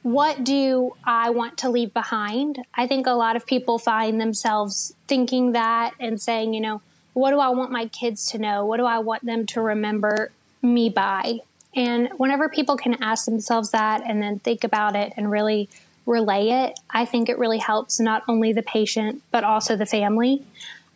what 0.03 0.43
do 0.43 0.95
I 1.03 1.31
want 1.31 1.57
to 1.59 1.69
leave 1.69 1.93
behind? 1.93 2.59
I 2.75 2.85
think 2.85 3.07
a 3.07 3.13
lot 3.13 3.35
of 3.35 3.47
people 3.47 3.79
find 3.79 4.21
themselves 4.21 4.93
thinking 5.07 5.53
that 5.53 5.95
and 5.99 6.21
saying, 6.21 6.53
you 6.53 6.61
know, 6.61 6.81
what 7.13 7.31
do 7.31 7.39
I 7.39 7.49
want 7.49 7.71
my 7.71 7.87
kids 7.87 8.27
to 8.27 8.37
know? 8.37 8.65
What 8.65 8.77
do 8.77 8.85
I 8.85 8.99
want 8.99 9.25
them 9.25 9.47
to 9.47 9.61
remember 9.61 10.31
me 10.61 10.89
by? 10.89 11.39
And 11.75 12.09
whenever 12.17 12.49
people 12.49 12.77
can 12.77 13.01
ask 13.01 13.25
themselves 13.25 13.71
that 13.71 14.03
and 14.05 14.21
then 14.21 14.39
think 14.39 14.63
about 14.63 14.95
it 14.95 15.13
and 15.17 15.31
really 15.31 15.69
relay 16.05 16.49
it, 16.49 16.79
I 16.89 17.05
think 17.05 17.27
it 17.27 17.39
really 17.39 17.57
helps 17.57 17.99
not 17.99 18.23
only 18.27 18.53
the 18.53 18.61
patient, 18.61 19.23
but 19.31 19.43
also 19.43 19.75
the 19.75 19.85
family. 19.85 20.43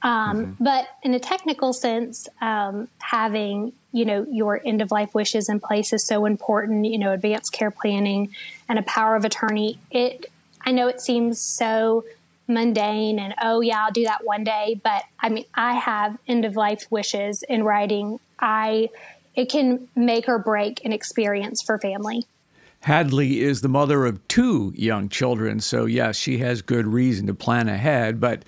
Um, 0.01 0.37
mm-hmm. 0.37 0.63
But 0.63 0.87
in 1.03 1.13
a 1.13 1.19
technical 1.19 1.73
sense, 1.73 2.27
um, 2.41 2.87
having 2.99 3.73
you 3.91 4.05
know 4.05 4.25
your 4.29 4.61
end 4.65 4.81
of 4.81 4.91
life 4.91 5.13
wishes 5.13 5.49
in 5.49 5.59
place 5.59 5.93
is 5.93 6.05
so 6.05 6.25
important. 6.25 6.85
You 6.85 6.97
know, 6.97 7.11
advanced 7.11 7.53
care 7.53 7.71
planning 7.71 8.33
and 8.67 8.79
a 8.79 8.83
power 8.83 9.15
of 9.15 9.25
attorney. 9.25 9.79
It 9.91 10.31
I 10.65 10.71
know 10.71 10.87
it 10.87 11.01
seems 11.01 11.41
so 11.41 12.05
mundane 12.47 13.19
and 13.19 13.35
oh 13.41 13.61
yeah, 13.61 13.85
I'll 13.85 13.91
do 13.91 14.03
that 14.05 14.25
one 14.25 14.43
day. 14.43 14.79
But 14.83 15.03
I 15.19 15.29
mean, 15.29 15.45
I 15.53 15.75
have 15.75 16.17
end 16.27 16.45
of 16.45 16.55
life 16.55 16.85
wishes 16.89 17.43
in 17.47 17.63
writing. 17.63 18.19
I 18.39 18.89
it 19.35 19.49
can 19.49 19.87
make 19.95 20.27
or 20.27 20.39
break 20.39 20.83
an 20.83 20.91
experience 20.91 21.61
for 21.61 21.77
family. 21.77 22.25
Hadley 22.81 23.41
is 23.41 23.61
the 23.61 23.69
mother 23.69 24.05
of 24.05 24.25
two 24.27 24.73
young 24.75 25.09
children, 25.09 25.59
so 25.59 25.85
yes, 25.85 26.15
she 26.15 26.37
has 26.37 26.61
good 26.61 26.87
reason 26.87 27.27
to 27.27 27.33
plan 27.33 27.67
ahead, 27.67 28.21
but 28.21 28.43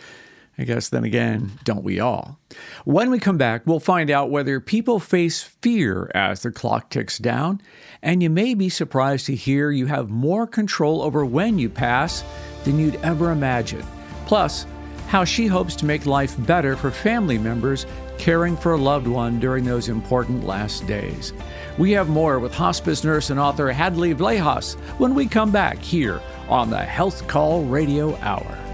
I 0.57 0.63
guess 0.63 0.89
then 0.89 1.03
again, 1.03 1.51
don't 1.63 1.83
we 1.83 1.99
all? 1.99 2.37
When 2.85 3.09
we 3.09 3.19
come 3.19 3.37
back, 3.37 3.65
we'll 3.65 3.79
find 3.79 4.11
out 4.11 4.29
whether 4.29 4.59
people 4.59 4.99
face 4.99 5.41
fear 5.41 6.11
as 6.13 6.43
the 6.43 6.51
clock 6.51 6.89
ticks 6.89 7.17
down, 7.17 7.61
and 8.01 8.21
you 8.21 8.29
may 8.29 8.53
be 8.53 8.69
surprised 8.69 9.25
to 9.27 9.35
hear 9.35 9.71
you 9.71 9.85
have 9.87 10.09
more 10.09 10.45
control 10.45 11.01
over 11.01 11.25
when 11.25 11.57
you 11.57 11.69
pass 11.69 12.23
than 12.63 12.77
you'd 12.77 12.97
ever 12.97 13.31
imagine. 13.31 13.85
Plus, 14.25 14.65
how 15.07 15.23
she 15.23 15.47
hopes 15.47 15.75
to 15.75 15.85
make 15.85 16.05
life 16.05 16.35
better 16.45 16.75
for 16.75 16.91
family 16.91 17.37
members 17.37 17.85
caring 18.17 18.55
for 18.55 18.73
a 18.73 18.77
loved 18.77 19.07
one 19.07 19.39
during 19.39 19.65
those 19.65 19.89
important 19.89 20.45
last 20.45 20.85
days. 20.85 21.33
We 21.77 21.91
have 21.91 22.07
more 22.07 22.39
with 22.39 22.53
hospice 22.53 23.03
nurse 23.03 23.29
and 23.29 23.39
author 23.39 23.71
Hadley 23.71 24.13
Vlahos 24.13 24.75
when 24.99 25.15
we 25.15 25.27
come 25.27 25.51
back 25.51 25.79
here 25.79 26.21
on 26.47 26.69
the 26.69 26.77
Health 26.77 27.27
Call 27.27 27.63
Radio 27.63 28.15
Hour. 28.17 28.70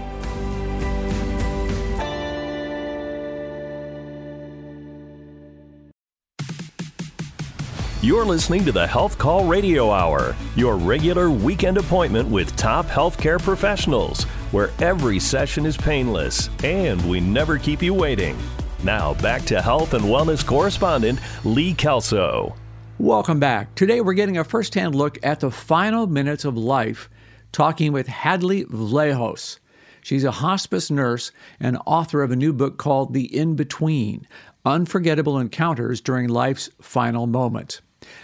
You're 8.00 8.24
listening 8.24 8.64
to 8.64 8.70
the 8.70 8.86
Health 8.86 9.18
Call 9.18 9.44
Radio 9.44 9.90
Hour, 9.90 10.36
your 10.54 10.76
regular 10.76 11.32
weekend 11.32 11.78
appointment 11.78 12.28
with 12.28 12.54
top 12.54 12.86
healthcare 12.86 13.42
professionals, 13.42 14.22
where 14.52 14.70
every 14.80 15.18
session 15.18 15.66
is 15.66 15.76
painless 15.76 16.48
and 16.62 17.04
we 17.10 17.18
never 17.18 17.58
keep 17.58 17.82
you 17.82 17.92
waiting. 17.92 18.38
Now, 18.84 19.14
back 19.14 19.42
to 19.46 19.60
health 19.60 19.94
and 19.94 20.04
wellness 20.04 20.46
correspondent 20.46 21.18
Lee 21.44 21.74
Kelso. 21.74 22.54
Welcome 23.00 23.40
back. 23.40 23.74
Today, 23.74 24.00
we're 24.00 24.12
getting 24.12 24.38
a 24.38 24.44
first 24.44 24.74
hand 24.74 24.94
look 24.94 25.18
at 25.24 25.40
the 25.40 25.50
final 25.50 26.06
minutes 26.06 26.44
of 26.44 26.56
life, 26.56 27.10
talking 27.50 27.90
with 27.90 28.06
Hadley 28.06 28.64
Vlahos. 28.66 29.58
She's 30.02 30.22
a 30.22 30.30
hospice 30.30 30.88
nurse 30.88 31.32
and 31.58 31.76
author 31.84 32.22
of 32.22 32.30
a 32.30 32.36
new 32.36 32.52
book 32.52 32.78
called 32.78 33.12
The 33.12 33.36
In 33.36 33.56
Between 33.56 34.28
Unforgettable 34.64 35.36
Encounters 35.36 36.00
During 36.00 36.28
Life's 36.28 36.70
Final 36.80 37.26
Moments. 37.26 37.80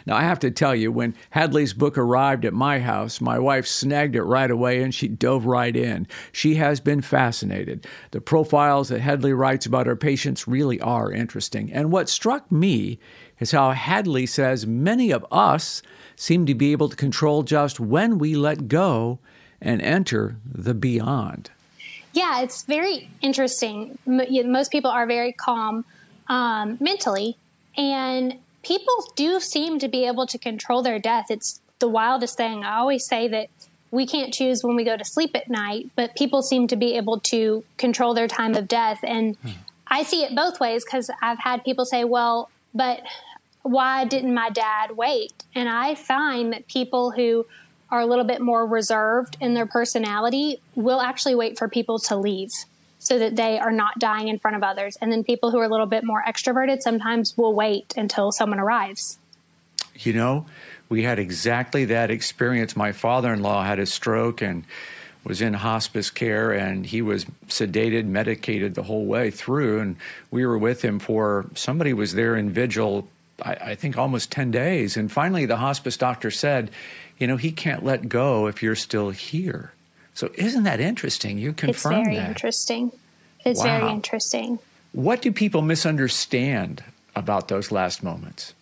Now, 0.07 0.17
I 0.17 0.23
have 0.23 0.39
to 0.41 0.51
tell 0.51 0.75
you, 0.75 0.93
when 0.93 1.15
Hadley's 1.31 1.73
book 1.73 1.99
arrived 1.99 2.45
at 2.45 2.53
my 2.53 2.79
house, 2.79 3.21
my 3.21 3.39
wife 3.39 3.67
snagged 3.67 4.15
it 4.15 4.23
right 4.23 4.51
away 4.51 4.83
and 4.83 4.95
she 4.95 5.09
dove 5.09 5.47
right 5.47 5.75
in. 5.75 6.07
She 6.33 6.55
has 6.57 6.81
been 6.81 7.01
fascinated. 7.01 7.87
The 8.13 8.21
profiles 8.21 8.89
that 8.89 9.01
Hadley 9.01 9.33
writes 9.33 9.67
about 9.67 9.87
her 9.87 9.97
patients 9.97 10.47
really 10.47 10.81
are 10.81 11.11
interesting. 11.11 11.73
And 11.73 11.91
what 11.91 12.09
struck 12.09 12.51
me 12.53 12.99
is 13.41 13.51
how 13.51 13.73
Hadley 13.73 14.27
says 14.27 14.67
many 14.67 15.11
of 15.11 15.27
us 15.33 15.83
seem 16.17 16.47
to 16.47 16.55
be 16.55 16.73
able 16.73 16.89
to 16.89 16.97
control 16.97 17.43
just 17.43 17.81
when 17.81 18.19
we 18.19 18.37
let 18.37 18.69
go 18.69 19.19
and 19.61 19.83
enter 19.83 20.37
the 20.47 20.75
beyond. 20.75 21.51
Yeah, 22.13 22.43
it's 22.43 22.63
very 22.63 23.11
interesting. 23.23 23.99
Most 24.07 24.71
people 24.71 24.91
are 24.91 25.07
very 25.07 25.33
calm 25.33 25.85
um, 26.29 26.77
mentally, 26.81 27.37
and 27.77 28.39
people 28.65 29.13
do 29.15 29.41
seem 29.41 29.79
to 29.79 29.89
be 29.89 30.07
able 30.07 30.27
to 30.27 30.39
control 30.39 30.83
their 30.83 30.99
death. 30.99 31.27
It's 31.31 31.61
the 31.79 31.89
wildest 31.89 32.37
thing. 32.37 32.65
I 32.65 32.77
always 32.77 33.07
say 33.07 33.29
that 33.29 33.49
we 33.91 34.07
can't 34.07 34.35
choose 34.35 34.65
when 34.65 34.75
we 34.75 34.85
go 34.85 34.97
to 34.97 35.05
sleep 35.05 35.37
at 35.37 35.49
night, 35.49 35.91
but 35.95 36.17
people 36.17 36.43
seem 36.43 36.67
to 36.69 36.77
be 36.77 36.97
able 36.97 37.21
to 37.21 37.65
control 37.77 38.15
their 38.15 38.29
time 38.29 38.55
of 38.55 38.67
death. 38.69 39.01
And. 39.03 39.37
I 39.87 40.03
see 40.03 40.25
it 40.25 40.35
both 40.35 40.61
ways 40.61 40.85
because 40.85 41.11
I've 41.23 41.39
had 41.39 41.63
people 41.63 41.85
say, 41.85 42.05
well, 42.05 42.51
but 42.75 43.03
why 43.63 44.05
didn't 44.05 44.35
my 44.35 44.51
dad 44.51 44.97
wait? 44.97 45.45
And 45.55 45.69
I 45.69 45.95
find 45.95 46.53
that 46.53 46.67
people 46.67 47.13
who 47.13 47.47
are 47.91 48.01
a 48.01 48.07
little 48.07 48.25
bit 48.25 48.41
more 48.41 48.67
reserved 48.67 49.37
in 49.41 49.55
their 49.55 49.67
personality 49.67 50.61
will 50.75 51.01
actually 51.01 51.35
wait 51.35 51.59
for 51.59 51.69
people 51.69 51.99
to 52.01 52.17
leave 52.17 52.51
so 53.05 53.19
that 53.19 53.37
they 53.37 53.59
are 53.59 53.71
not 53.71 53.99
dying 53.99 54.29
in 54.29 54.39
front 54.39 54.57
of 54.57 54.63
others. 54.63 54.97
And 55.01 55.13
then 55.13 55.23
people 55.23 55.51
who 55.51 55.59
are 55.59 55.65
a 55.65 55.69
little 55.69 55.87
bit 55.87 56.05
more 56.05 56.25
extroverted 56.27 56.81
sometimes 56.81 57.37
will 57.37 57.55
wait 57.55 57.93
until 57.97 58.33
someone 58.33 58.59
arrives. 58.59 59.19
You 59.95 60.15
know, 60.15 60.47
we 60.89 61.03
had 61.03 61.19
exactly 61.19 61.85
that 61.85 62.11
experience. 62.11 62.75
My 62.75 62.93
father 62.93 63.33
in 63.33 63.43
law 63.43 63.63
had 63.63 63.79
a 63.79 63.87
stroke 63.87 64.41
and 64.41 64.65
was 65.23 65.43
in 65.43 65.53
hospice 65.53 66.11
care 66.11 66.53
and 66.53 66.87
he 66.87 67.03
was 67.03 67.27
sedated, 67.49 68.07
medicated 68.07 68.75
the 68.75 68.83
whole 68.83 69.05
way 69.05 69.31
through. 69.31 69.81
And 69.81 69.97
we 70.31 70.47
were 70.47 70.59
with 70.59 70.83
him 70.83 70.99
for 70.99 71.47
somebody 71.55 71.93
was 71.93 72.15
there 72.15 72.35
in 72.37 72.51
vigil, 72.51 73.07
I, 73.43 73.55
I 73.55 73.75
think 73.75 73.99
almost 73.99 74.31
10 74.31 74.51
days. 74.51 74.97
And 74.97 75.13
finally, 75.13 75.45
the 75.45 75.59
hospice 75.59 75.99
doctor 75.99 76.31
said, 76.31 76.71
You 77.19 77.27
know, 77.27 77.37
he 77.37 77.53
can't 77.53 77.85
let 77.85 78.09
go 78.09 78.47
if 78.47 78.63
you're 78.63 78.75
still 78.75 79.11
here. 79.11 79.74
So 80.15 80.31
isn't 80.35 80.63
that 80.63 80.81
interesting? 80.81 81.39
You 81.39 81.53
confirm 81.53 81.93
that. 81.93 81.99
It's 81.99 82.07
very 82.07 82.17
that. 82.17 82.29
interesting. 82.29 82.93
It's 83.45 83.61
wow. 83.61 83.81
very 83.81 83.93
interesting. 83.93 84.59
What 84.93 85.23
do 85.23 85.33
people 85.33 85.61
misunderstand 85.61 86.85
about 87.17 87.49
those 87.49 87.71
last 87.71 88.03
moments? 88.03 88.55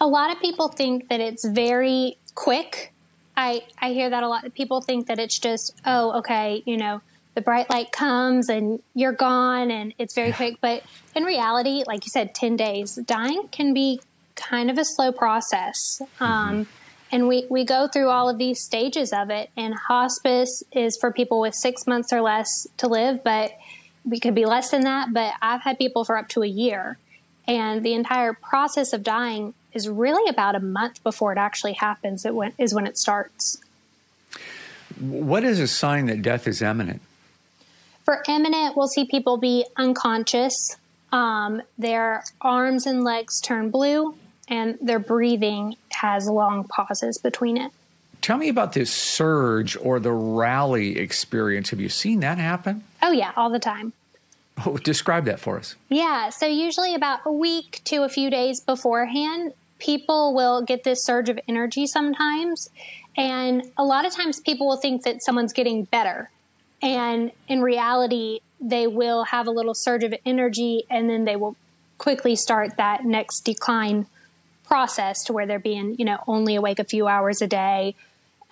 A 0.00 0.06
lot 0.06 0.32
of 0.32 0.40
people 0.40 0.68
think 0.68 1.08
that 1.08 1.20
it's 1.20 1.46
very 1.46 2.16
quick. 2.34 2.92
I 3.36 3.62
I 3.80 3.92
hear 3.92 4.10
that 4.10 4.22
a 4.22 4.28
lot. 4.28 4.52
People 4.54 4.80
think 4.80 5.06
that 5.06 5.18
it's 5.18 5.38
just, 5.38 5.72
oh, 5.86 6.18
okay, 6.18 6.62
you 6.66 6.76
know, 6.76 7.00
the 7.34 7.40
bright 7.40 7.70
light 7.70 7.92
comes 7.92 8.48
and 8.48 8.82
you're 8.94 9.12
gone 9.12 9.70
and 9.70 9.94
it's 9.98 10.14
very 10.14 10.32
quick. 10.32 10.56
But 10.60 10.82
in 11.14 11.24
reality, 11.24 11.82
like 11.86 12.04
you 12.04 12.10
said, 12.12 12.34
10 12.34 12.56
days, 12.56 12.96
dying 13.06 13.48
can 13.50 13.72
be 13.72 14.00
kind 14.34 14.70
of 14.70 14.78
a 14.78 14.84
slow 14.84 15.12
process. 15.12 16.00
Mm-hmm. 16.00 16.24
Um, 16.24 16.66
and 17.12 17.28
we, 17.28 17.46
we 17.50 17.64
go 17.64 17.86
through 17.86 18.08
all 18.08 18.30
of 18.30 18.38
these 18.38 18.62
stages 18.62 19.12
of 19.12 19.28
it. 19.28 19.50
And 19.54 19.74
hospice 19.74 20.64
is 20.72 20.96
for 20.98 21.12
people 21.12 21.40
with 21.40 21.54
six 21.54 21.86
months 21.86 22.10
or 22.10 22.22
less 22.22 22.66
to 22.78 22.88
live, 22.88 23.22
but 23.22 23.52
we 24.08 24.18
could 24.18 24.34
be 24.34 24.46
less 24.46 24.70
than 24.70 24.80
that. 24.80 25.12
But 25.12 25.34
I've 25.42 25.62
had 25.62 25.78
people 25.78 26.06
for 26.06 26.16
up 26.16 26.28
to 26.30 26.42
a 26.42 26.46
year. 26.46 26.96
And 27.46 27.84
the 27.84 27.92
entire 27.92 28.32
process 28.32 28.94
of 28.94 29.02
dying 29.02 29.52
is 29.74 29.88
really 29.88 30.28
about 30.28 30.54
a 30.54 30.60
month 30.60 31.02
before 31.02 31.32
it 31.32 31.38
actually 31.38 31.74
happens, 31.74 32.24
it 32.24 32.34
when, 32.34 32.54
is 32.56 32.74
when 32.74 32.86
it 32.86 32.96
starts. 32.96 33.58
What 34.98 35.44
is 35.44 35.60
a 35.60 35.68
sign 35.68 36.06
that 36.06 36.22
death 36.22 36.48
is 36.48 36.62
imminent? 36.62 37.02
For 38.04 38.22
imminent, 38.26 38.76
we'll 38.76 38.88
see 38.88 39.04
people 39.04 39.36
be 39.36 39.66
unconscious. 39.76 40.76
Um, 41.12 41.60
their 41.76 42.24
arms 42.40 42.86
and 42.86 43.04
legs 43.04 43.38
turn 43.40 43.70
blue 43.70 44.14
and 44.52 44.76
their 44.82 44.98
breathing 44.98 45.76
has 45.92 46.28
long 46.28 46.64
pauses 46.64 47.16
between 47.16 47.56
it. 47.56 47.72
Tell 48.20 48.36
me 48.36 48.50
about 48.50 48.74
this 48.74 48.92
surge 48.92 49.78
or 49.78 49.98
the 49.98 50.12
rally 50.12 50.98
experience. 50.98 51.70
Have 51.70 51.80
you 51.80 51.88
seen 51.88 52.20
that 52.20 52.36
happen? 52.36 52.84
Oh, 53.00 53.12
yeah, 53.12 53.32
all 53.34 53.48
the 53.48 53.58
time. 53.58 53.94
Oh, 54.66 54.76
describe 54.76 55.24
that 55.24 55.40
for 55.40 55.56
us. 55.56 55.74
Yeah, 55.88 56.28
so 56.28 56.46
usually 56.46 56.94
about 56.94 57.20
a 57.24 57.32
week 57.32 57.80
to 57.84 58.04
a 58.04 58.10
few 58.10 58.28
days 58.28 58.60
beforehand, 58.60 59.54
people 59.78 60.34
will 60.34 60.60
get 60.60 60.84
this 60.84 61.02
surge 61.02 61.30
of 61.30 61.40
energy 61.48 61.86
sometimes. 61.86 62.68
And 63.16 63.72
a 63.78 63.84
lot 63.84 64.04
of 64.04 64.12
times 64.12 64.38
people 64.38 64.68
will 64.68 64.76
think 64.76 65.02
that 65.04 65.22
someone's 65.24 65.54
getting 65.54 65.84
better. 65.84 66.30
And 66.82 67.32
in 67.48 67.62
reality, 67.62 68.40
they 68.60 68.86
will 68.86 69.24
have 69.24 69.46
a 69.46 69.50
little 69.50 69.74
surge 69.74 70.04
of 70.04 70.14
energy 70.26 70.84
and 70.90 71.08
then 71.08 71.24
they 71.24 71.36
will 71.36 71.56
quickly 71.96 72.36
start 72.36 72.76
that 72.76 73.06
next 73.06 73.40
decline 73.40 74.06
process 74.64 75.24
to 75.24 75.32
where 75.32 75.46
they're 75.46 75.58
being, 75.58 75.96
you 75.98 76.04
know, 76.04 76.18
only 76.26 76.56
awake 76.56 76.78
a 76.78 76.84
few 76.84 77.08
hours 77.08 77.42
a 77.42 77.46
day. 77.46 77.94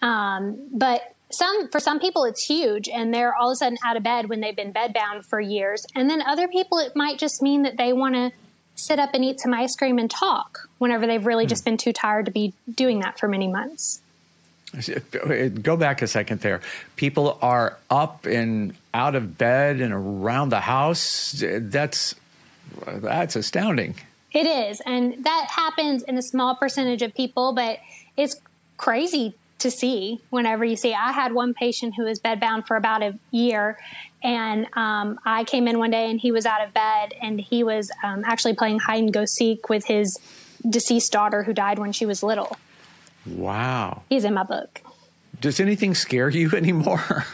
Um, 0.03 0.69
but 0.73 1.15
some 1.31 1.69
for 1.69 1.79
some 1.79 2.01
people 2.01 2.25
it's 2.25 2.45
huge 2.45 2.89
and 2.89 3.15
they're 3.15 3.35
all 3.35 3.51
of 3.51 3.55
a 3.55 3.57
sudden 3.57 3.79
out 3.85 3.97
of 3.97 4.03
bed 4.03 4.29
when 4.29 4.41
they've 4.41 4.57
been 4.57 4.73
bedbound 4.73 5.25
for 5.25 5.41
years. 5.41 5.87
And 5.95 6.11
then 6.11 6.23
other 6.23 6.49
people 6.49 6.79
it 6.79 6.97
might 6.97 7.19
just 7.19 7.41
mean 7.41 7.63
that 7.63 7.77
they 7.77 7.93
want 7.93 8.15
to 8.15 8.33
sit 8.75 8.99
up 8.99 9.11
and 9.15 9.25
eat 9.25 9.41
some 9.41 9.55
ice 9.55 9.77
cream 9.77 9.99
and 9.99 10.11
talk 10.11 10.69
whenever 10.79 11.07
they've 11.07 11.25
really 11.25 11.47
just 11.47 11.65
been 11.65 11.77
too 11.77 11.93
tired 11.93 12.27
to 12.27 12.33
be 12.33 12.53
doing 12.73 13.01
that 13.01 13.19
for 13.19 13.29
many 13.29 13.47
months. 13.47 14.01
Go 15.63 15.77
back 15.77 16.01
a 16.01 16.07
second 16.07 16.41
there. 16.41 16.61
People 16.97 17.39
are 17.43 17.77
up 17.91 18.25
and 18.25 18.75
out 18.95 19.17
of 19.17 19.37
bed 19.37 19.81
and 19.81 19.93
around 19.93 20.51
the 20.51 20.61
house. 20.61 21.35
That's 21.45 22.15
that's 22.87 23.35
astounding. 23.35 23.97
It 24.33 24.47
is. 24.47 24.81
And 24.87 25.25
that 25.25 25.47
happens 25.51 26.03
in 26.03 26.17
a 26.17 26.23
small 26.23 26.55
percentage 26.55 27.03
of 27.03 27.15
people, 27.15 27.53
but 27.53 27.79
it's 28.17 28.37
crazy 28.77 29.35
to 29.59 29.71
see 29.71 30.21
whenever 30.31 30.65
you 30.65 30.77
see. 30.77 30.95
I 30.95 31.13
had 31.13 31.33
one 31.33 31.55
patient 31.55 31.95
who 31.97 32.05
was 32.05 32.19
bedbound 32.19 32.67
for 32.67 32.77
about 32.77 33.03
a 33.03 33.19
year, 33.31 33.79
and 34.23 34.67
um, 34.75 35.19
I 35.25 35.45
came 35.45 35.69
in 35.69 35.79
one 35.79 35.91
day 35.91 36.11
and 36.11 36.21
he 36.21 36.33
was 36.33 36.47
out 36.47 36.67
of 36.67 36.73
bed 36.73 37.15
and 37.21 37.41
he 37.41 37.63
was 37.63 37.91
um, 38.03 38.23
actually 38.27 38.55
playing 38.55 38.81
hide 38.81 39.03
and 39.03 39.13
go 39.13 39.25
seek 39.25 39.69
with 39.69 39.87
his 39.87 40.19
deceased 40.69 41.13
daughter 41.13 41.43
who 41.43 41.53
died 41.53 41.79
when 41.79 41.93
she 41.93 42.07
was 42.07 42.23
little. 42.23 42.57
Wow. 43.27 44.03
He's 44.09 44.25
in 44.25 44.35
my 44.35 44.43
book. 44.43 44.83
Does 45.41 45.61
anything 45.61 45.95
scare 45.95 46.29
you 46.29 46.51
anymore? 46.55 47.25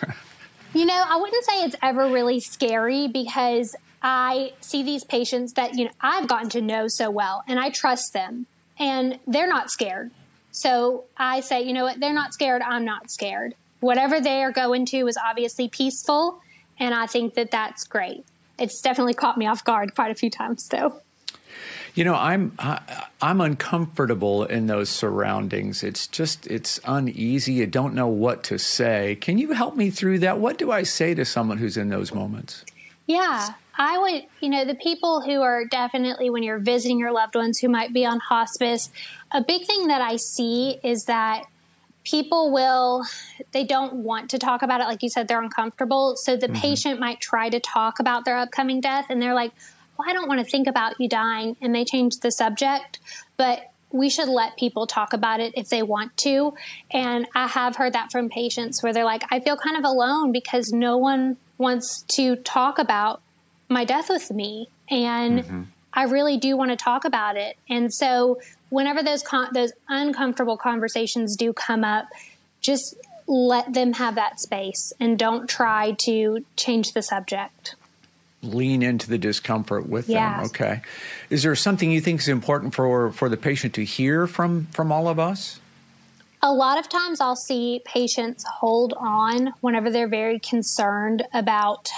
you 0.74 0.84
know, 0.84 1.04
I 1.08 1.16
wouldn't 1.16 1.44
say 1.44 1.64
it's 1.64 1.76
ever 1.82 2.08
really 2.08 2.40
scary 2.40 3.08
because 3.08 3.74
I 4.02 4.52
see 4.60 4.82
these 4.82 5.04
patients 5.04 5.54
that, 5.54 5.74
you 5.74 5.86
know, 5.86 5.90
I've 6.00 6.28
gotten 6.28 6.48
to 6.50 6.60
know 6.60 6.88
so 6.88 7.10
well 7.10 7.42
and 7.48 7.58
I 7.58 7.70
trust 7.70 8.12
them 8.12 8.46
and 8.78 9.18
they're 9.26 9.48
not 9.48 9.70
scared. 9.70 10.10
So 10.52 11.04
I 11.16 11.40
say, 11.40 11.62
you 11.62 11.72
know 11.72 11.84
what, 11.84 12.00
they're 12.00 12.12
not 12.12 12.32
scared, 12.32 12.62
I'm 12.62 12.84
not 12.84 13.10
scared. 13.10 13.54
Whatever 13.80 14.20
they 14.20 14.42
are 14.42 14.52
going 14.52 14.86
to 14.86 15.06
is 15.06 15.16
obviously 15.16 15.68
peaceful 15.68 16.40
and 16.78 16.94
I 16.94 17.06
think 17.06 17.34
that 17.34 17.50
that's 17.50 17.84
great. 17.84 18.24
It's 18.58 18.80
definitely 18.80 19.14
caught 19.14 19.38
me 19.38 19.46
off 19.46 19.64
guard 19.64 19.94
quite 19.94 20.10
a 20.10 20.14
few 20.14 20.30
times 20.30 20.68
though. 20.68 21.00
You 21.94 22.04
know, 22.04 22.14
I'm 22.14 22.52
I, 22.58 23.06
I'm 23.22 23.40
uncomfortable 23.40 24.44
in 24.44 24.66
those 24.66 24.90
surroundings. 24.90 25.82
It's 25.82 26.06
just 26.06 26.46
it's 26.46 26.78
uneasy. 26.84 27.62
I 27.62 27.64
don't 27.64 27.94
know 27.94 28.06
what 28.06 28.44
to 28.44 28.58
say. 28.58 29.16
Can 29.18 29.38
you 29.38 29.52
help 29.52 29.76
me 29.76 29.88
through 29.88 30.18
that? 30.18 30.38
What 30.38 30.58
do 30.58 30.70
I 30.70 30.82
say 30.82 31.14
to 31.14 31.24
someone 31.24 31.56
who's 31.56 31.78
in 31.78 31.88
those 31.88 32.12
moments? 32.12 32.66
Yeah, 33.06 33.54
I 33.78 33.98
would, 33.98 34.24
you 34.40 34.48
know, 34.48 34.64
the 34.64 34.74
people 34.74 35.20
who 35.20 35.42
are 35.42 35.64
definitely 35.64 36.30
when 36.30 36.42
you're 36.42 36.58
visiting 36.58 36.98
your 36.98 37.12
loved 37.12 37.34
ones 37.34 37.58
who 37.58 37.68
might 37.68 37.92
be 37.92 38.06
on 38.06 38.20
hospice, 38.20 38.90
a 39.32 39.42
big 39.42 39.66
thing 39.66 39.88
that 39.88 40.00
I 40.00 40.16
see 40.16 40.78
is 40.82 41.04
that 41.04 41.44
people 42.04 42.52
will 42.52 43.04
they 43.52 43.64
don't 43.64 43.94
want 43.94 44.30
to 44.30 44.38
talk 44.38 44.62
about 44.62 44.80
it 44.80 44.84
like 44.84 45.02
you 45.02 45.08
said 45.08 45.26
they're 45.26 45.42
uncomfortable 45.42 46.14
so 46.16 46.36
the 46.36 46.46
mm-hmm. 46.46 46.60
patient 46.60 47.00
might 47.00 47.20
try 47.20 47.48
to 47.48 47.58
talk 47.58 47.98
about 47.98 48.24
their 48.24 48.38
upcoming 48.38 48.80
death 48.80 49.06
and 49.10 49.20
they're 49.20 49.34
like 49.34 49.50
well 49.98 50.08
i 50.08 50.12
don't 50.12 50.28
want 50.28 50.38
to 50.38 50.48
think 50.48 50.68
about 50.68 50.94
you 51.00 51.08
dying 51.08 51.56
and 51.60 51.74
they 51.74 51.84
change 51.84 52.14
the 52.22 52.30
subject 52.30 53.00
but 53.36 53.72
we 53.90 54.10
should 54.10 54.28
let 54.28 54.56
people 54.56 54.86
talk 54.86 55.12
about 55.12 55.40
it 55.40 55.52
if 55.56 55.68
they 55.68 55.82
want 55.82 56.16
to. 56.18 56.54
And 56.90 57.26
I 57.34 57.46
have 57.46 57.76
heard 57.76 57.92
that 57.92 58.10
from 58.10 58.28
patients 58.28 58.82
where 58.82 58.92
they're 58.92 59.04
like, 59.04 59.22
I 59.30 59.40
feel 59.40 59.56
kind 59.56 59.76
of 59.76 59.84
alone 59.84 60.32
because 60.32 60.72
no 60.72 60.96
one 60.96 61.36
wants 61.58 62.02
to 62.08 62.36
talk 62.36 62.78
about 62.78 63.22
my 63.68 63.84
death 63.84 64.08
with 64.08 64.30
me. 64.30 64.68
And 64.90 65.40
mm-hmm. 65.40 65.62
I 65.92 66.04
really 66.04 66.36
do 66.36 66.56
want 66.56 66.70
to 66.70 66.76
talk 66.76 67.04
about 67.04 67.36
it. 67.36 67.56
And 67.68 67.92
so 67.92 68.40
whenever 68.68 69.02
those 69.02 69.22
con- 69.22 69.48
those 69.52 69.72
uncomfortable 69.88 70.56
conversations 70.56 71.36
do 71.36 71.52
come 71.52 71.84
up, 71.84 72.06
just 72.60 72.96
let 73.26 73.72
them 73.72 73.94
have 73.94 74.14
that 74.14 74.40
space 74.40 74.92
and 75.00 75.18
don't 75.18 75.48
try 75.48 75.92
to 75.98 76.44
change 76.56 76.92
the 76.92 77.02
subject 77.02 77.74
lean 78.42 78.82
into 78.82 79.08
the 79.08 79.18
discomfort 79.18 79.88
with 79.88 80.06
them. 80.06 80.44
Okay. 80.44 80.80
Is 81.30 81.42
there 81.42 81.54
something 81.54 81.90
you 81.90 82.00
think 82.00 82.20
is 82.20 82.28
important 82.28 82.74
for 82.74 83.10
for 83.12 83.28
the 83.28 83.36
patient 83.36 83.74
to 83.74 83.84
hear 83.84 84.26
from 84.26 84.66
from 84.66 84.92
all 84.92 85.08
of 85.08 85.18
us? 85.18 85.60
A 86.42 86.52
lot 86.52 86.78
of 86.78 86.88
times 86.88 87.20
I'll 87.20 87.34
see 87.34 87.82
patients 87.84 88.44
hold 88.44 88.92
on 88.96 89.54
whenever 89.60 89.90
they're 89.90 90.08
very 90.08 90.38
concerned 90.38 91.24
about 91.32 91.90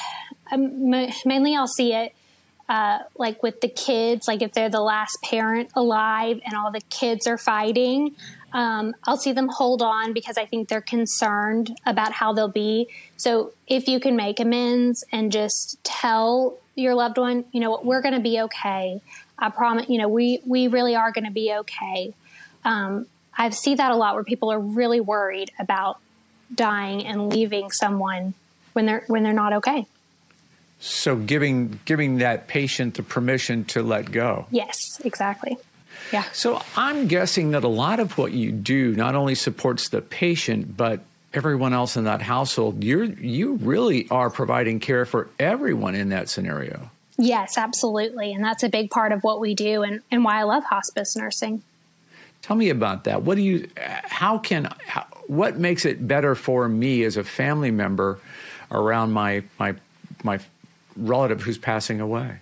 um, 0.52 0.90
mainly 1.24 1.54
I'll 1.54 1.66
see 1.66 1.94
it 1.94 2.14
uh, 2.68 2.98
like 3.16 3.42
with 3.42 3.60
the 3.60 3.68
kids, 3.68 4.28
like 4.28 4.42
if 4.42 4.52
they're 4.52 4.68
the 4.68 4.80
last 4.80 5.16
parent 5.22 5.70
alive 5.74 6.40
and 6.44 6.54
all 6.54 6.70
the 6.70 6.82
kids 6.90 7.26
are 7.26 7.38
fighting, 7.38 8.14
um, 8.52 8.94
I'll 9.04 9.16
see 9.16 9.32
them 9.32 9.48
hold 9.48 9.82
on 9.82 10.12
because 10.12 10.36
I 10.36 10.44
think 10.44 10.68
they're 10.68 10.80
concerned 10.80 11.74
about 11.86 12.12
how 12.12 12.32
they'll 12.32 12.48
be. 12.48 12.88
So 13.16 13.52
if 13.66 13.88
you 13.88 14.00
can 14.00 14.16
make 14.16 14.38
amends 14.38 15.04
and 15.12 15.32
just 15.32 15.78
tell 15.82 16.58
your 16.74 16.94
loved 16.94 17.18
one, 17.18 17.44
you 17.52 17.60
know, 17.60 17.80
we're 17.82 18.02
going 18.02 18.14
to 18.14 18.20
be 18.20 18.40
okay. 18.42 19.00
I 19.38 19.50
promise, 19.50 19.88
you 19.88 19.98
know, 19.98 20.08
we, 20.08 20.40
we 20.46 20.68
really 20.68 20.94
are 20.94 21.10
going 21.12 21.24
to 21.24 21.30
be 21.30 21.52
okay. 21.52 22.14
Um, 22.64 23.06
I 23.36 23.50
see 23.50 23.76
that 23.76 23.90
a 23.90 23.96
lot 23.96 24.14
where 24.14 24.24
people 24.24 24.52
are 24.52 24.60
really 24.60 25.00
worried 25.00 25.50
about 25.58 26.00
dying 26.54 27.06
and 27.06 27.32
leaving 27.32 27.70
someone 27.70 28.34
when 28.72 28.86
they're 28.86 29.04
when 29.06 29.22
they're 29.22 29.32
not 29.32 29.52
okay. 29.52 29.86
So 30.80 31.16
giving 31.16 31.80
giving 31.84 32.18
that 32.18 32.46
patient 32.46 32.94
the 32.94 33.02
permission 33.02 33.64
to 33.66 33.82
let 33.82 34.12
go. 34.12 34.46
Yes, 34.50 35.00
exactly. 35.04 35.58
Yeah. 36.12 36.24
So 36.32 36.62
I'm 36.76 37.08
guessing 37.08 37.50
that 37.50 37.64
a 37.64 37.68
lot 37.68 38.00
of 38.00 38.16
what 38.16 38.32
you 38.32 38.52
do 38.52 38.94
not 38.94 39.14
only 39.14 39.34
supports 39.34 39.88
the 39.88 40.00
patient 40.00 40.76
but 40.76 41.00
everyone 41.34 41.74
else 41.74 41.96
in 41.96 42.04
that 42.04 42.22
household. 42.22 42.82
You 42.84 43.04
you 43.20 43.54
really 43.56 44.08
are 44.10 44.30
providing 44.30 44.80
care 44.80 45.04
for 45.04 45.28
everyone 45.38 45.94
in 45.94 46.10
that 46.10 46.28
scenario. 46.28 46.90
Yes, 47.18 47.58
absolutely. 47.58 48.32
And 48.32 48.44
that's 48.44 48.62
a 48.62 48.68
big 48.68 48.90
part 48.90 49.10
of 49.10 49.24
what 49.24 49.40
we 49.40 49.54
do 49.54 49.82
and, 49.82 50.02
and 50.10 50.24
why 50.24 50.38
I 50.38 50.44
love 50.44 50.62
hospice 50.64 51.16
nursing. 51.16 51.62
Tell 52.42 52.54
me 52.56 52.70
about 52.70 53.04
that. 53.04 53.22
What 53.22 53.34
do 53.34 53.42
you 53.42 53.68
how 53.76 54.38
can 54.38 54.72
how, 54.86 55.06
what 55.26 55.58
makes 55.58 55.84
it 55.84 56.06
better 56.06 56.36
for 56.36 56.68
me 56.68 57.02
as 57.02 57.16
a 57.16 57.24
family 57.24 57.72
member 57.72 58.20
around 58.70 59.12
my 59.12 59.42
my 59.58 59.74
my 60.22 60.38
relative 60.98 61.42
who's 61.42 61.58
passing 61.58 62.00
away? 62.00 62.40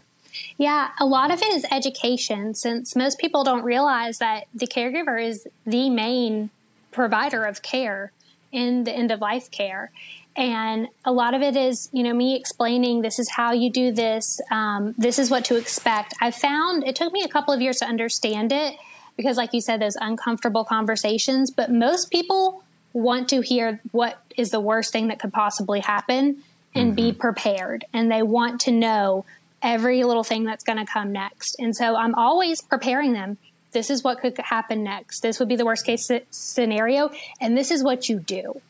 Yeah, 0.58 0.90
a 1.00 1.06
lot 1.06 1.30
of 1.30 1.40
it 1.40 1.52
is 1.52 1.64
education 1.70 2.54
since 2.54 2.96
most 2.96 3.18
people 3.18 3.44
don't 3.44 3.64
realize 3.64 4.18
that 4.18 4.46
the 4.54 4.66
caregiver 4.66 5.22
is 5.22 5.46
the 5.64 5.90
main 5.90 6.50
provider 6.90 7.44
of 7.44 7.62
care 7.62 8.12
in 8.52 8.84
the 8.84 8.92
end 8.92 9.10
of 9.10 9.20
life 9.20 9.50
care. 9.50 9.90
And 10.34 10.88
a 11.04 11.12
lot 11.12 11.34
of 11.34 11.40
it 11.40 11.56
is, 11.56 11.88
you 11.92 12.02
know, 12.02 12.12
me 12.12 12.36
explaining 12.36 13.00
this 13.00 13.18
is 13.18 13.30
how 13.30 13.52
you 13.52 13.70
do 13.70 13.90
this, 13.92 14.40
um, 14.50 14.94
this 14.98 15.18
is 15.18 15.30
what 15.30 15.46
to 15.46 15.56
expect. 15.56 16.14
I 16.20 16.30
found 16.30 16.86
it 16.86 16.96
took 16.96 17.12
me 17.12 17.22
a 17.22 17.28
couple 17.28 17.54
of 17.54 17.60
years 17.60 17.78
to 17.78 17.86
understand 17.86 18.52
it 18.52 18.74
because, 19.16 19.38
like 19.38 19.54
you 19.54 19.62
said, 19.62 19.80
those 19.80 19.96
uncomfortable 19.96 20.64
conversations, 20.64 21.50
but 21.50 21.70
most 21.70 22.10
people 22.10 22.62
want 22.92 23.28
to 23.30 23.40
hear 23.40 23.80
what 23.92 24.22
is 24.36 24.50
the 24.50 24.60
worst 24.60 24.92
thing 24.92 25.08
that 25.08 25.18
could 25.18 25.32
possibly 25.32 25.80
happen 25.80 26.42
and 26.76 26.88
mm-hmm. 26.88 27.06
be 27.06 27.12
prepared. 27.12 27.84
And 27.92 28.10
they 28.10 28.22
want 28.22 28.60
to 28.62 28.70
know 28.70 29.24
every 29.62 30.04
little 30.04 30.24
thing 30.24 30.44
that's 30.44 30.64
going 30.64 30.78
to 30.78 30.90
come 30.90 31.12
next. 31.12 31.56
And 31.58 31.74
so 31.74 31.96
I'm 31.96 32.14
always 32.14 32.60
preparing 32.60 33.12
them. 33.12 33.38
This 33.72 33.90
is 33.90 34.04
what 34.04 34.20
could 34.20 34.38
happen 34.38 34.84
next. 34.84 35.20
This 35.20 35.38
would 35.38 35.48
be 35.48 35.56
the 35.56 35.64
worst 35.64 35.84
case 35.84 36.10
scenario. 36.30 37.10
And 37.40 37.56
this 37.56 37.70
is 37.70 37.82
what 37.82 38.08
you 38.08 38.18
do. 38.20 38.60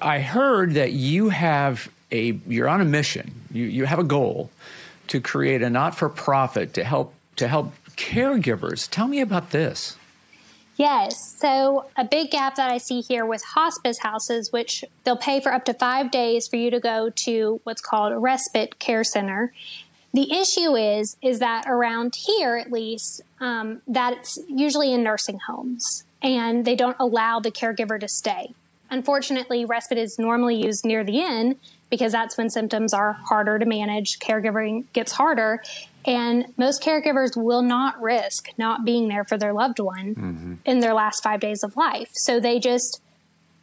I 0.00 0.20
heard 0.20 0.74
that 0.74 0.92
you 0.92 1.28
have 1.28 1.90
a, 2.10 2.38
you're 2.46 2.68
on 2.68 2.80
a 2.80 2.84
mission. 2.84 3.32
You, 3.52 3.64
you 3.64 3.84
have 3.84 3.98
a 3.98 4.04
goal 4.04 4.50
to 5.08 5.20
create 5.20 5.62
a 5.62 5.70
not 5.70 5.94
for 5.94 6.08
profit 6.08 6.74
to 6.74 6.84
help, 6.84 7.14
to 7.36 7.46
help 7.46 7.74
caregivers. 7.96 8.88
Tell 8.88 9.06
me 9.06 9.20
about 9.20 9.50
this. 9.50 9.96
Yes. 10.80 11.36
So, 11.38 11.90
a 11.98 12.06
big 12.06 12.30
gap 12.30 12.54
that 12.54 12.70
I 12.70 12.78
see 12.78 13.02
here 13.02 13.26
with 13.26 13.44
hospice 13.44 13.98
houses, 13.98 14.50
which 14.50 14.82
they'll 15.04 15.14
pay 15.14 15.38
for 15.38 15.52
up 15.52 15.66
to 15.66 15.74
five 15.74 16.10
days 16.10 16.48
for 16.48 16.56
you 16.56 16.70
to 16.70 16.80
go 16.80 17.10
to 17.26 17.60
what's 17.64 17.82
called 17.82 18.14
a 18.14 18.18
respite 18.18 18.78
care 18.78 19.04
center. 19.04 19.52
The 20.14 20.32
issue 20.32 20.76
is, 20.76 21.18
is 21.20 21.38
that 21.40 21.66
around 21.66 22.14
here, 22.24 22.56
at 22.56 22.72
least, 22.72 23.20
um, 23.40 23.82
that 23.86 24.14
it's 24.14 24.38
usually 24.48 24.94
in 24.94 25.02
nursing 25.02 25.38
homes, 25.46 26.04
and 26.22 26.64
they 26.64 26.76
don't 26.76 26.96
allow 26.98 27.40
the 27.40 27.50
caregiver 27.50 28.00
to 28.00 28.08
stay. 28.08 28.54
Unfortunately, 28.88 29.66
respite 29.66 29.98
is 29.98 30.18
normally 30.18 30.64
used 30.64 30.86
near 30.86 31.04
the 31.04 31.22
end 31.22 31.56
because 31.90 32.12
that's 32.12 32.38
when 32.38 32.48
symptoms 32.48 32.94
are 32.94 33.12
harder 33.12 33.58
to 33.58 33.66
manage, 33.66 34.18
caregiving 34.18 34.84
gets 34.94 35.12
harder, 35.12 35.62
and 36.04 36.46
most 36.56 36.82
caregivers 36.82 37.36
will 37.36 37.62
not 37.62 38.00
risk 38.00 38.48
not 38.58 38.84
being 38.84 39.08
there 39.08 39.24
for 39.24 39.36
their 39.36 39.52
loved 39.52 39.78
one 39.78 40.14
mm-hmm. 40.14 40.54
in 40.64 40.80
their 40.80 40.94
last 40.94 41.22
5 41.22 41.40
days 41.40 41.62
of 41.62 41.76
life. 41.76 42.10
So 42.12 42.40
they 42.40 42.58
just 42.58 43.00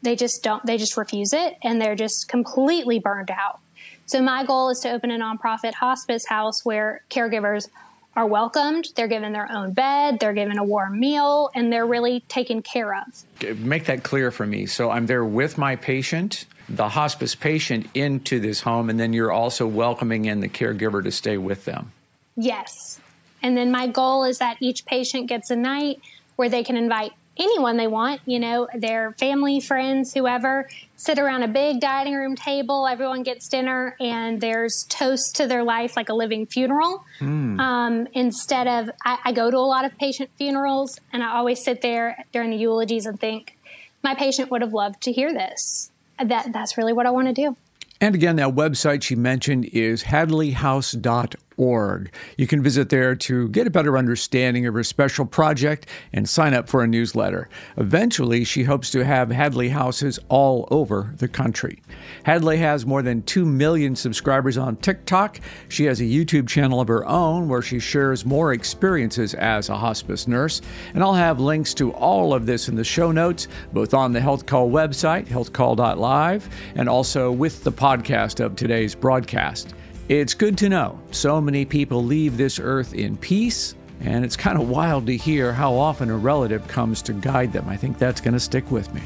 they 0.03 0.15
just 0.15 0.43
don't 0.43 0.65
they 0.65 0.77
just 0.77 0.95
refuse 0.97 1.33
it 1.33 1.57
and 1.63 1.81
they're 1.81 1.95
just 1.95 2.27
completely 2.27 2.99
burned 2.99 3.31
out. 3.31 3.59
So 4.05 4.21
my 4.21 4.45
goal 4.45 4.69
is 4.69 4.79
to 4.79 4.91
open 4.91 5.11
a 5.11 5.17
nonprofit 5.17 5.73
hospice 5.73 6.25
house 6.27 6.63
where 6.63 7.01
caregivers 7.09 7.67
are 8.15 8.25
welcomed, 8.25 8.87
they're 8.95 9.07
given 9.07 9.31
their 9.31 9.51
own 9.51 9.73
bed, 9.73 10.19
they're 10.19 10.33
given 10.33 10.57
a 10.57 10.63
warm 10.63 10.99
meal, 10.99 11.51
and 11.53 11.71
they're 11.71 11.85
really 11.85 12.21
taken 12.21 12.63
care 12.63 12.95
of. 12.95 13.57
Make 13.59 13.85
that 13.85 14.03
clear 14.03 14.31
for 14.31 14.47
me. 14.47 14.65
So 14.65 14.89
I'm 14.89 15.05
there 15.05 15.23
with 15.23 15.57
my 15.57 15.75
patient, 15.75 16.45
the 16.67 16.89
hospice 16.89 17.35
patient, 17.35 17.87
into 17.93 18.39
this 18.39 18.61
home, 18.61 18.89
and 18.89 18.99
then 18.99 19.13
you're 19.13 19.31
also 19.31 19.67
welcoming 19.67 20.25
in 20.25 20.39
the 20.39 20.49
caregiver 20.49 21.03
to 21.03 21.11
stay 21.11 21.37
with 21.37 21.65
them. 21.65 21.91
Yes. 22.37 23.01
And 23.43 23.57
then 23.57 23.71
my 23.71 23.87
goal 23.87 24.23
is 24.23 24.37
that 24.37 24.57
each 24.61 24.85
patient 24.85 25.27
gets 25.27 25.49
a 25.49 25.55
night 25.55 25.99
where 26.37 26.49
they 26.49 26.63
can 26.63 26.77
invite 26.77 27.11
anyone 27.39 27.77
they 27.77 27.87
want, 27.87 28.21
you 28.25 28.39
know, 28.39 28.67
their 28.73 29.11
family, 29.13 29.59
friends, 29.59 30.13
whoever, 30.13 30.67
sit 30.95 31.19
around 31.19 31.43
a 31.43 31.47
big 31.47 31.79
dining 31.79 32.15
room 32.15 32.35
table. 32.35 32.87
Everyone 32.87 33.23
gets 33.23 33.47
dinner, 33.47 33.95
and 33.99 34.41
there's 34.41 34.85
toast 34.89 35.35
to 35.35 35.47
their 35.47 35.63
life 35.63 35.95
like 35.95 36.09
a 36.09 36.13
living 36.13 36.45
funeral. 36.45 37.03
Mm. 37.19 37.59
Um, 37.59 38.07
instead 38.13 38.67
of, 38.67 38.89
I, 39.05 39.19
I 39.25 39.31
go 39.31 39.51
to 39.51 39.57
a 39.57 39.59
lot 39.59 39.85
of 39.85 39.97
patient 39.97 40.29
funerals, 40.37 40.99
and 41.13 41.23
I 41.23 41.35
always 41.35 41.63
sit 41.63 41.81
there 41.81 42.23
during 42.31 42.51
the 42.51 42.57
eulogies 42.57 43.05
and 43.05 43.19
think, 43.19 43.57
my 44.03 44.15
patient 44.15 44.51
would 44.51 44.61
have 44.61 44.73
loved 44.73 45.01
to 45.01 45.11
hear 45.11 45.33
this. 45.33 45.91
That 46.23 46.51
that's 46.51 46.77
really 46.77 46.93
what 46.93 47.05
I 47.05 47.11
want 47.11 47.27
to 47.27 47.33
do. 47.33 47.55
And 47.99 48.15
again, 48.15 48.35
that 48.37 48.55
website 48.55 49.03
she 49.03 49.15
mentioned 49.15 49.65
is 49.65 50.03
hadleyhouse.org. 50.03 51.35
You 51.57 52.47
can 52.47 52.61
visit 52.61 52.89
there 52.89 53.15
to 53.15 53.49
get 53.49 53.67
a 53.67 53.71
better 53.71 53.97
understanding 53.97 54.65
of 54.67 54.75
her 54.75 54.83
special 54.83 55.25
project 55.25 55.87
and 56.13 56.29
sign 56.29 56.53
up 56.53 56.69
for 56.69 56.83
a 56.83 56.87
newsletter. 56.87 57.49
Eventually, 57.77 58.43
she 58.43 58.63
hopes 58.63 58.91
to 58.91 59.03
have 59.03 59.31
Hadley 59.31 59.69
houses 59.69 60.19
all 60.29 60.67
over 60.71 61.13
the 61.17 61.27
country. 61.27 61.81
Hadley 62.23 62.57
has 62.57 62.85
more 62.85 63.01
than 63.01 63.23
2 63.23 63.45
million 63.45 63.95
subscribers 63.95 64.57
on 64.57 64.75
TikTok. 64.77 65.39
She 65.69 65.85
has 65.85 65.99
a 65.99 66.03
YouTube 66.03 66.47
channel 66.47 66.79
of 66.79 66.87
her 66.87 67.05
own 67.07 67.49
where 67.49 67.61
she 67.61 67.79
shares 67.79 68.25
more 68.25 68.53
experiences 68.53 69.33
as 69.33 69.69
a 69.69 69.77
hospice 69.77 70.27
nurse. 70.27 70.61
And 70.93 71.03
I'll 71.03 71.13
have 71.13 71.39
links 71.39 71.73
to 71.75 71.91
all 71.93 72.33
of 72.33 72.45
this 72.45 72.69
in 72.69 72.75
the 72.75 72.83
show 72.83 73.11
notes, 73.11 73.47
both 73.73 73.93
on 73.93 74.13
the 74.13 74.21
Health 74.21 74.45
Call 74.45 74.69
website, 74.69 75.27
healthcall.live, 75.27 76.49
and 76.75 76.87
also 76.87 77.31
with 77.31 77.63
the 77.63 77.71
podcast 77.71 78.43
of 78.43 78.55
today's 78.55 78.93
broadcast. 78.93 79.73
It's 80.09 80.33
good 80.33 80.57
to 80.59 80.69
know 80.69 80.97
so 81.11 81.41
many 81.41 81.65
people 81.65 82.01
leave 82.01 82.37
this 82.37 82.59
earth 82.59 82.93
in 82.93 83.17
peace, 83.17 83.75
and 83.99 84.23
it's 84.23 84.37
kind 84.37 84.57
of 84.57 84.69
wild 84.69 85.05
to 85.07 85.17
hear 85.17 85.51
how 85.51 85.73
often 85.73 86.09
a 86.09 86.15
relative 86.15 86.65
comes 86.69 87.01
to 87.03 87.13
guide 87.13 87.51
them. 87.51 87.67
I 87.67 87.75
think 87.75 87.97
that's 87.97 88.21
going 88.21 88.33
to 88.33 88.39
stick 88.39 88.71
with 88.71 88.93
me. 88.93 89.01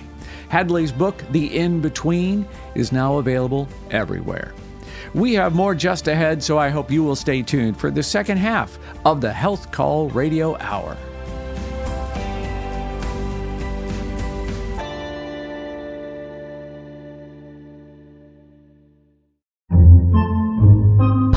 Hadley's 0.49 0.91
book, 0.91 1.23
The 1.31 1.57
In 1.57 1.81
Between, 1.81 2.47
is 2.75 2.91
now 2.91 3.17
available 3.17 3.67
everywhere. 3.89 4.53
We 5.15 5.33
have 5.33 5.55
more 5.55 5.73
just 5.73 6.07
ahead, 6.07 6.43
so 6.43 6.59
I 6.59 6.69
hope 6.69 6.91
you 6.91 7.03
will 7.03 7.15
stay 7.15 7.41
tuned 7.41 7.77
for 7.77 7.89
the 7.89 8.03
second 8.03 8.37
half 8.37 8.77
of 9.03 9.21
the 9.21 9.33
Health 9.33 9.71
Call 9.71 10.07
Radio 10.09 10.55
Hour. 10.59 10.95